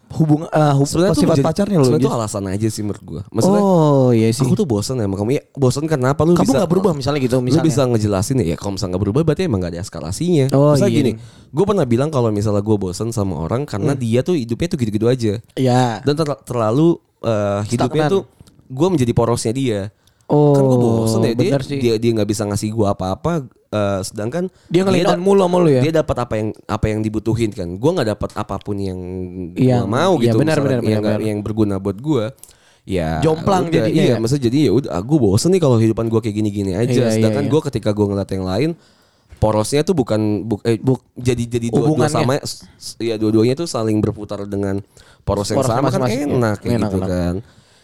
[0.06, 1.86] hubungan uh, hub- Sebenarnya sifat menjadi- pacarnya loh.
[1.90, 3.22] Sebenarnya itu alasan aja sih menurut gue.
[3.34, 4.46] Maksudnya oh iya sih.
[4.46, 5.30] aku tuh bosan ya sama kamu.
[5.34, 7.66] Ya bosan kenapa lu Kamu bisa nggak berubah misalnya gitu Lu misalnya.
[7.66, 10.46] bisa ngejelasin ya, ya kalau misalnya nggak berubah berarti emang gak ada eskalasinya.
[10.54, 11.00] Oh, misalnya iya.
[11.02, 11.12] gini,
[11.50, 15.06] gue pernah bilang kalau misalnya gue bosan sama orang karena dia tuh hidupnya tuh gitu-gitu
[15.10, 15.32] aja.
[15.58, 15.98] Ya.
[16.06, 18.14] Dan ter- terlalu eh, hidupnya Stagnan.
[18.14, 18.22] tuh
[18.66, 19.80] gue menjadi porosnya dia.
[20.26, 20.54] Oh.
[20.54, 21.78] kan gue bosan ya dia sih.
[21.78, 23.46] dia dia nggak bisa ngasih gue apa-apa
[23.76, 25.82] eh, sedangkan Dia da- mulu sama lu ya?
[25.82, 28.96] dia dapat apa yang apa yang dibutuhin kan gue nggak dapat apa pun yang
[29.52, 32.24] Yang- gue mau iya, gitu benar, benar, yang benar, nggak- yang berguna buat gue
[32.86, 34.16] ya Jomplang udah, jadinya iya ya?
[34.16, 37.12] maksudnya jadi ya udah gue bosen nih kalau kehidupan gue kayak gini-gini aja Iya, iya,
[37.12, 37.50] sedangkan iya.
[37.50, 38.70] gue ketika gue ngeliat yang lain
[39.36, 42.40] porosnya tuh bukan bu, eh, Buk- jadi jadi dua, dua sama
[42.96, 44.80] ya dua-duanya tuh saling berputar dengan
[45.22, 46.36] poros yang Porosnya sama kan masing-masing, ya.
[46.38, 47.10] enak kayak Enak, gitu enak.
[47.10, 47.34] kan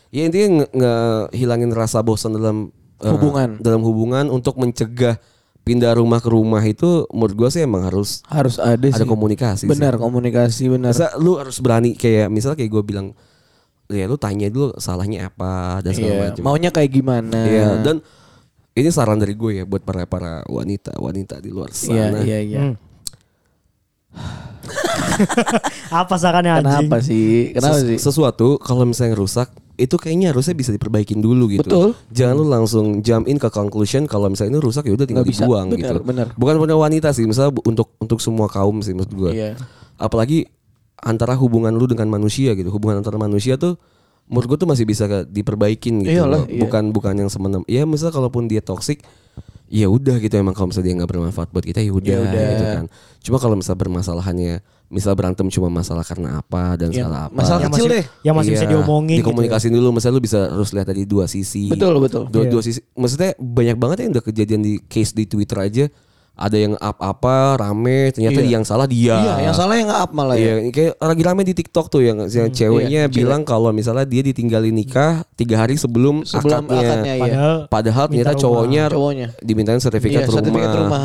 [0.08, 2.70] ya intinya nge- ngehilangin rasa bosan dalam
[3.02, 3.58] Hubungan.
[3.58, 5.18] dalam hubungan untuk mencegah
[5.62, 8.98] pindah rumah ke rumah itu menurut gue sih emang harus harus ada sih.
[8.98, 9.70] ada komunikasi sih.
[9.70, 10.90] Benar komunikasi benar.
[10.90, 13.06] Masa lu harus berani kayak misalnya kayak gue bilang
[13.86, 16.22] ya lu tanya dulu salahnya apa dan segala Iya.
[16.28, 16.42] macam.
[16.42, 17.38] Maunya kayak gimana?
[17.44, 17.96] Iya, dan
[18.72, 21.78] ini saran dari gue ya buat para para wanita wanita di luar Iya
[22.10, 22.18] sana.
[22.24, 22.60] iya iya.
[22.66, 22.74] Hmm.
[25.92, 26.88] Apa sarannya anjing?
[26.88, 27.52] Kenapa sih?
[27.52, 27.98] Kenapa Ses- sih?
[28.00, 29.48] Sesuatu kalau misalnya rusak
[29.80, 31.64] itu kayaknya harusnya bisa diperbaikin dulu gitu.
[31.64, 31.88] Betul.
[32.12, 35.32] Jangan lu langsung jump in ke conclusion kalau misalnya ini rusak ya udah tinggal Nggak
[35.32, 35.42] bisa.
[35.48, 35.94] dibuang Benar, gitu.
[36.04, 36.26] benar.
[36.36, 39.30] Bukan punya wanita sih, misalnya untuk untuk semua kaum sih menurut gue.
[39.32, 39.50] Iya.
[39.96, 40.44] Apalagi
[41.00, 42.68] antara hubungan lu dengan manusia gitu.
[42.68, 43.80] Hubungan antara manusia tuh
[44.30, 46.62] menurut gue tuh masih bisa diperbaikin gitu Iyalah, iya.
[46.62, 49.02] bukan bukan yang semenem ya misalnya kalaupun dia toxic
[49.72, 52.44] ya udah gitu emang kalau misalnya dia nggak bermanfaat buat kita ya udah udah.
[52.54, 52.84] gitu kan
[53.24, 54.54] cuma kalau misalnya bermasalahannya
[54.92, 58.04] misal berantem cuma masalah karena apa dan Iya, salah apa masalah Yang kecil masih- deh.
[58.20, 59.20] Yang masih bisa Iya, diomongin gitu ya.
[59.24, 62.22] dikomunikasin dulu misalnya lu bisa harus lihat dari dua sisi Betul, betul.
[62.28, 62.50] dua, Iya.
[62.52, 65.84] dua sisi maksudnya banyak banget yang udah kejadian di case di Twitter aja
[66.32, 68.50] ada yang up apa rame ternyata Iya.
[68.50, 70.56] yang salah dia Iya, yang salah yang nge-up malah ya.
[70.56, 74.22] Iya, kayak lagi rame di TikTok tuh yang, yang ceweknya iya, bilang kalau misalnya dia
[74.22, 76.80] ditinggalin nikah tiga hari sebelum, Sebelum akadnya.
[76.82, 77.22] akadnya ya.
[77.22, 78.42] Padahal Padahal ternyata rumah.
[78.42, 79.28] cowoknya, Cowoknya.
[79.38, 80.36] dimintain sertifikat Iya, rumah.
[80.40, 81.02] sertifikat rumah,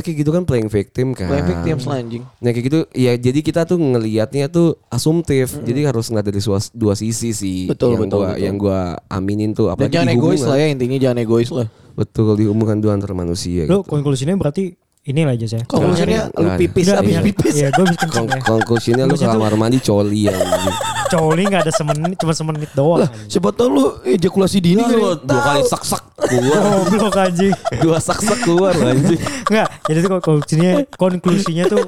[0.00, 1.28] kayak gitu kan playing victim kan.
[1.28, 2.22] Playing victim selanjing.
[2.38, 5.60] Nah kayak gitu ya jadi kita tuh ngelihatnya tuh asumtif.
[5.60, 7.68] Jadi harus ngeliat dari suas- dua sisi sih.
[7.68, 8.42] Betul, yang betul, gua, betul.
[8.42, 11.68] Yang gua aminin tuh apalagi jangan egois lah ya intinya jangan egois lah.
[12.00, 13.92] Betul di hubungan dua antar manusia Lu gitu.
[13.92, 15.64] konklusinya berarti ini lah aja saya.
[15.64, 16.60] Konklusinya lu Nggak ada.
[16.60, 17.22] pipis Enggak, habis iya.
[17.24, 17.54] pipis.
[17.56, 18.40] Iya, gue kenceng Kon- ya.
[18.42, 20.36] Konklusinya lu kamar mandi coli ya.
[21.12, 23.02] Coli gak ada semenit, cuma semenit doang.
[23.26, 26.86] Siapa tau lu ejakulasi dini kan Lu dua kali sak sak keluar.
[26.86, 27.50] Goblok anjing.
[27.82, 29.18] dua sak sak keluar lu, anjing.
[29.50, 31.82] Enggak, jadi tuh konklusinya konklusinya tuh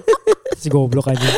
[0.55, 1.32] si goblok anjing.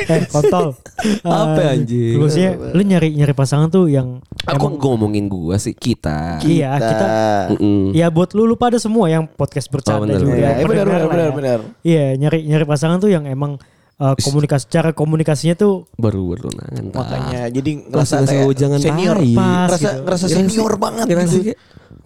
[0.00, 0.74] Eh, kontol.
[1.22, 2.14] Apa, Eh, anjing?
[2.14, 6.42] Konklusinya lu nyari nyari pasangan tuh yang Aku ngomongin gua sih kita.
[6.42, 7.06] iya kita
[7.52, 7.92] Mm-mm.
[7.92, 10.18] Ya buat lu lu pada semua yang podcast bercanda Oh, bener.
[10.18, 10.34] juga.
[10.34, 11.32] Iya, yang benar benar benar ya.
[11.32, 11.58] benar.
[11.80, 13.56] Iya, nyari nyari pasangan tuh yang emang
[13.96, 16.84] uh, komunikasi cara komunikasinya tuh baru bertunangan.
[16.90, 19.34] Makanya jadi Ngerasa kayak jangan senior, tai.
[19.34, 20.00] Pas ngerasa gitu.
[20.02, 21.44] ngerasa senior banget Ngerasa gitu.
[21.46, 21.58] kayak,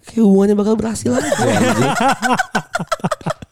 [0.05, 1.33] kayak hubungannya bakal berhasil aja.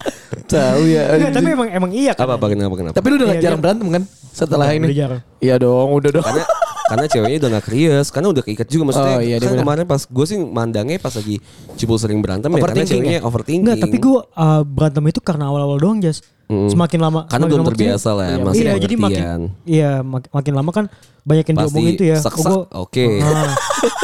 [0.53, 1.03] Tahu ya.
[1.11, 2.25] Enggak, tapi emang emang iya kan.
[2.25, 2.95] apa apa kenapa kenapa?
[2.95, 4.87] Tapi lu udah Iya, jarang dia- berantem kan setelah Udah, ini?
[4.87, 5.21] udah jarang.
[5.39, 6.25] Iya dong, udah dong.
[6.25, 6.45] karena
[6.83, 9.61] karena ceweknya udah gak krius karena udah keikat juga maksudnya Oh, iya, kan bener.
[9.61, 11.41] kemarin pas gue sih mandangnya pas lagi
[11.75, 13.21] cipul sering berantem ya karena Overthinking ceweknya ya?
[13.23, 16.21] overthinking Enggak, tapi gue uh, berantem itu karena awal-awal doang, Jas.
[16.47, 16.69] Mm.
[16.69, 19.25] Semakin lama Karena semakin belum lama terbiasa lah ya, Iya, masih Iya, jadi makin
[19.65, 20.85] iya mak- makin lama kan
[21.23, 22.19] banyak yang diomongin tuh ya.
[22.19, 23.07] gua- oke.
[23.23, 23.55] Ah,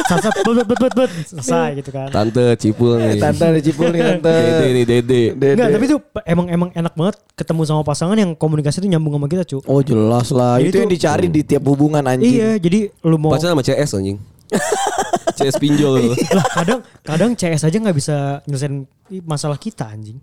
[0.05, 2.07] Sak-sak bet bet bet bet bet selesai gitu kan.
[2.09, 4.31] tante cipul nih Tante ada cipul nih tante.
[4.31, 5.47] dede nih dede Dede.
[5.53, 9.27] Enggak, tapi tuh emang emang enak banget ketemu sama pasangan yang komunikasi tuh nyambung sama
[9.27, 9.59] kita, cu.
[9.63, 10.57] Oh jelas lah.
[10.57, 12.33] Jadi itu yang dicari di tiap hubungan anjing.
[12.33, 14.17] Iya, jadi lu mau pacaran sama CS anjing
[15.37, 18.83] CS pinjol lah kadang kadang CS aja nggak bisa nyelesain
[19.23, 20.17] masalah kita anjing.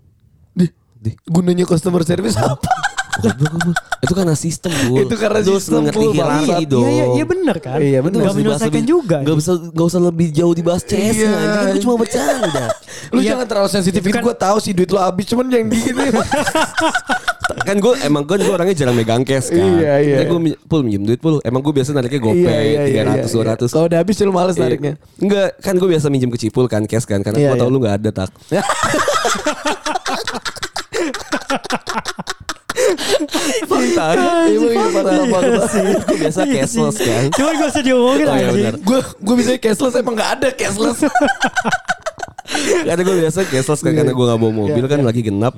[0.97, 2.57] Dih, gunanya customer service apa?
[3.17, 7.23] Goblok, itu karena sistem bu Itu karena Lu sistem, ngerti hierarki dong Iya, iya, iya
[7.25, 7.77] bener kan?
[7.79, 8.17] Iya, bener.
[8.21, 9.17] Gak menyelesaikan juga.
[9.21, 11.27] Gak usah gak usah lebih jauh dibahas CS Iya.
[11.27, 12.65] anjing kan gue cuma bercanda
[13.09, 13.27] Lu Iya.
[13.33, 15.97] jangan terlalu sensitif Itu kan- gue tahu sih duit lu habis cuman yang di gitu.
[17.67, 19.59] kan gue emang kan gue orangnya jarang megang cash kan.
[19.59, 20.15] Iya, iya.
[20.23, 21.39] gue pul minjem duit pul.
[21.41, 23.69] Emang gue biasa nariknya gopay tiga ratus dua ratus.
[23.71, 24.61] Kalau udah habis lu males Iya.
[24.63, 24.93] nariknya.
[25.17, 27.73] Enggak, kan gue biasa minjem ke Cipul kan cash kan karena Iya, gue tau iya.
[27.73, 28.29] lu gak ada tak.
[33.65, 34.05] Fakta.
[34.47, 35.61] Iya, iya, parah banget.
[36.03, 37.23] Gue biasa cashless kan.
[37.33, 38.73] Cuma gak usah diomongin Oh, iya, benar.
[38.79, 40.99] Gue gue bisa cashless emang nggak ada cashless.
[42.87, 45.53] Karena gue biasa cashless kan karena gue gak bawa mobil Iya, kan lagi genap.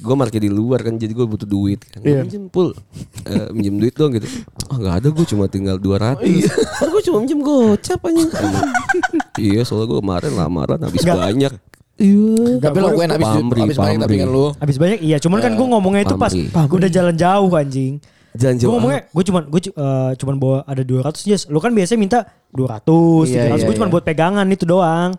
[0.00, 2.04] Gue parkir di luar kan jadi gue butuh duit kan.
[2.04, 2.22] Iya.
[2.22, 2.76] Minjem pul.
[3.24, 4.28] Eh, minjem duit dong gitu.
[4.68, 6.20] Oh gak ada gue cuma tinggal 200.
[6.20, 6.52] Iya.
[6.52, 8.22] Kan gue cuma minjem gocap aja.
[9.40, 11.16] iya soalnya gue kemarin lamaran habis Nggak.
[11.16, 11.52] banyak.
[12.00, 12.56] Iya.
[12.64, 14.46] Tapi lo gue habis Pamri, habis banyak tapi kan lu.
[14.56, 18.00] Habis banyak iya, cuman kan gue ngomongnya itu pas gue udah jalan jauh anjing.
[18.30, 18.72] Gue jauh.
[18.72, 19.60] ngomongnya gue cuman gue
[20.16, 21.42] cuman bawa ada 200 Jas.
[21.52, 22.18] Lu kan biasanya minta
[22.56, 23.60] 200, Iya, 300.
[23.60, 23.94] iya, gue cuman iya.
[23.94, 25.10] buat pegangan itu doang.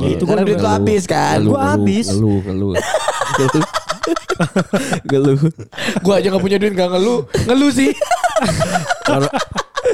[0.00, 0.76] Ya itu karena gua duit lu ngeluh.
[0.80, 1.38] habis kan.
[1.44, 2.06] Ngeluh, habis.
[2.10, 2.74] Ngeluh, ngeluh.
[5.10, 5.38] Ngeluh.
[6.00, 7.28] Gue aja gak punya duit gak ngeluh.
[7.44, 7.90] Ngeluh sih.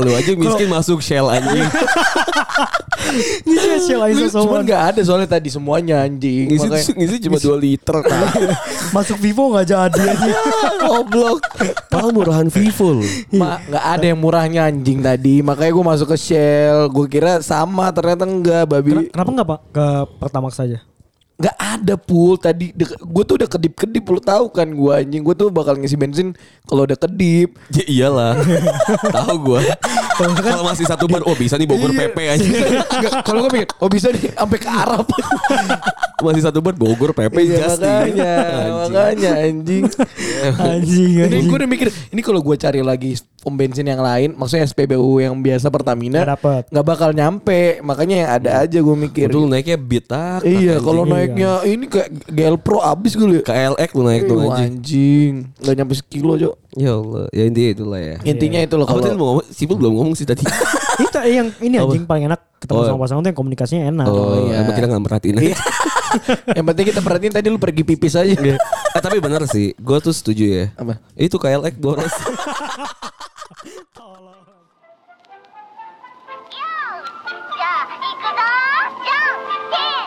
[0.01, 1.67] Lu aja miskin masuk shell anjing.
[3.45, 4.63] Iya, Shell Cuman Soman.
[4.65, 6.49] gak ada soalnya tadi semuanya anjing.
[6.49, 7.97] Ngisi, Makanya- ngisi cuma 2 liter.
[8.97, 10.37] Masuk Vivo gak jadi anjing.
[10.87, 11.41] Goblok.
[11.91, 13.09] Padahal murahan Vivo loh.
[13.35, 17.91] Ma, nggak ada yang murahnya anjing tadi makanya gue masuk ke Shell gue kira sama
[17.93, 19.87] ternyata enggak babi Kenapa enggak Pak ke
[20.19, 20.79] Pertamax saja?
[21.43, 25.35] Nggak ada pul tadi gue tuh udah kedip kedip lu tahu kan gue anjing gue
[25.35, 26.31] tuh bakal ngisi bensin
[26.63, 28.39] kalau udah kedip Ya iyalah.
[29.17, 29.61] Tahu gua.
[30.15, 32.07] Kalau masih satu bar, oh bisa nih Bogor Iya.
[32.07, 32.49] PP aja.
[33.01, 35.07] Nggak, kalau gue pikir oh bisa nih sampai ke Arab
[36.23, 37.91] masih satu bar Bogor PP iya, just nih.
[37.91, 38.79] makanya Anjing.
[38.79, 39.85] makanya anjing
[40.71, 41.45] Anjing, ini anjing.
[41.51, 45.35] gue udah mikir ini kalau gue cari lagi pom bensin yang lain maksudnya SPBU yang
[45.37, 46.23] biasa Pertamina
[46.71, 50.47] Nggak bakal nyampe makanya yang ada aja gue mikir Betul naiknya beat tak.
[50.47, 51.35] Iya, kalau anjing.
[51.35, 53.45] naiknya ini kayak GL Pro abis gue liat.
[53.45, 54.55] KLX lu naik tuh anjing.
[54.55, 56.55] anjing, nggak nyampe sekilo jo.
[56.73, 58.17] Ya Allah, ya intinya itulah ya.
[58.23, 59.45] Intinya itu loh Apa tadi kalau mau ngomong?
[59.51, 60.41] Sipul belum ngomong sih tadi.
[61.05, 62.87] Itu yang ini anjing paling enak ketemu Oh.
[62.87, 64.07] sama pasangan tuh yang komunikasinya enak.
[64.07, 64.63] Oh, iya.
[64.63, 65.43] emang kita nggak merhatiin Iya.
[65.43, 65.57] aja.
[66.57, 68.33] yang penting kita perhatiin tadi lu pergi pipis aja.
[68.33, 68.57] Eh,
[68.95, 70.65] tapi benar sih, gue tuh setuju ya.
[70.77, 70.97] Apa?
[71.13, 72.13] Itu KLX boros.
[73.95, 74.33] 好了。
[76.51, 76.59] 行，
[77.29, 77.43] 行，
[79.05, 79.11] 行，
[79.71, 80.02] 行。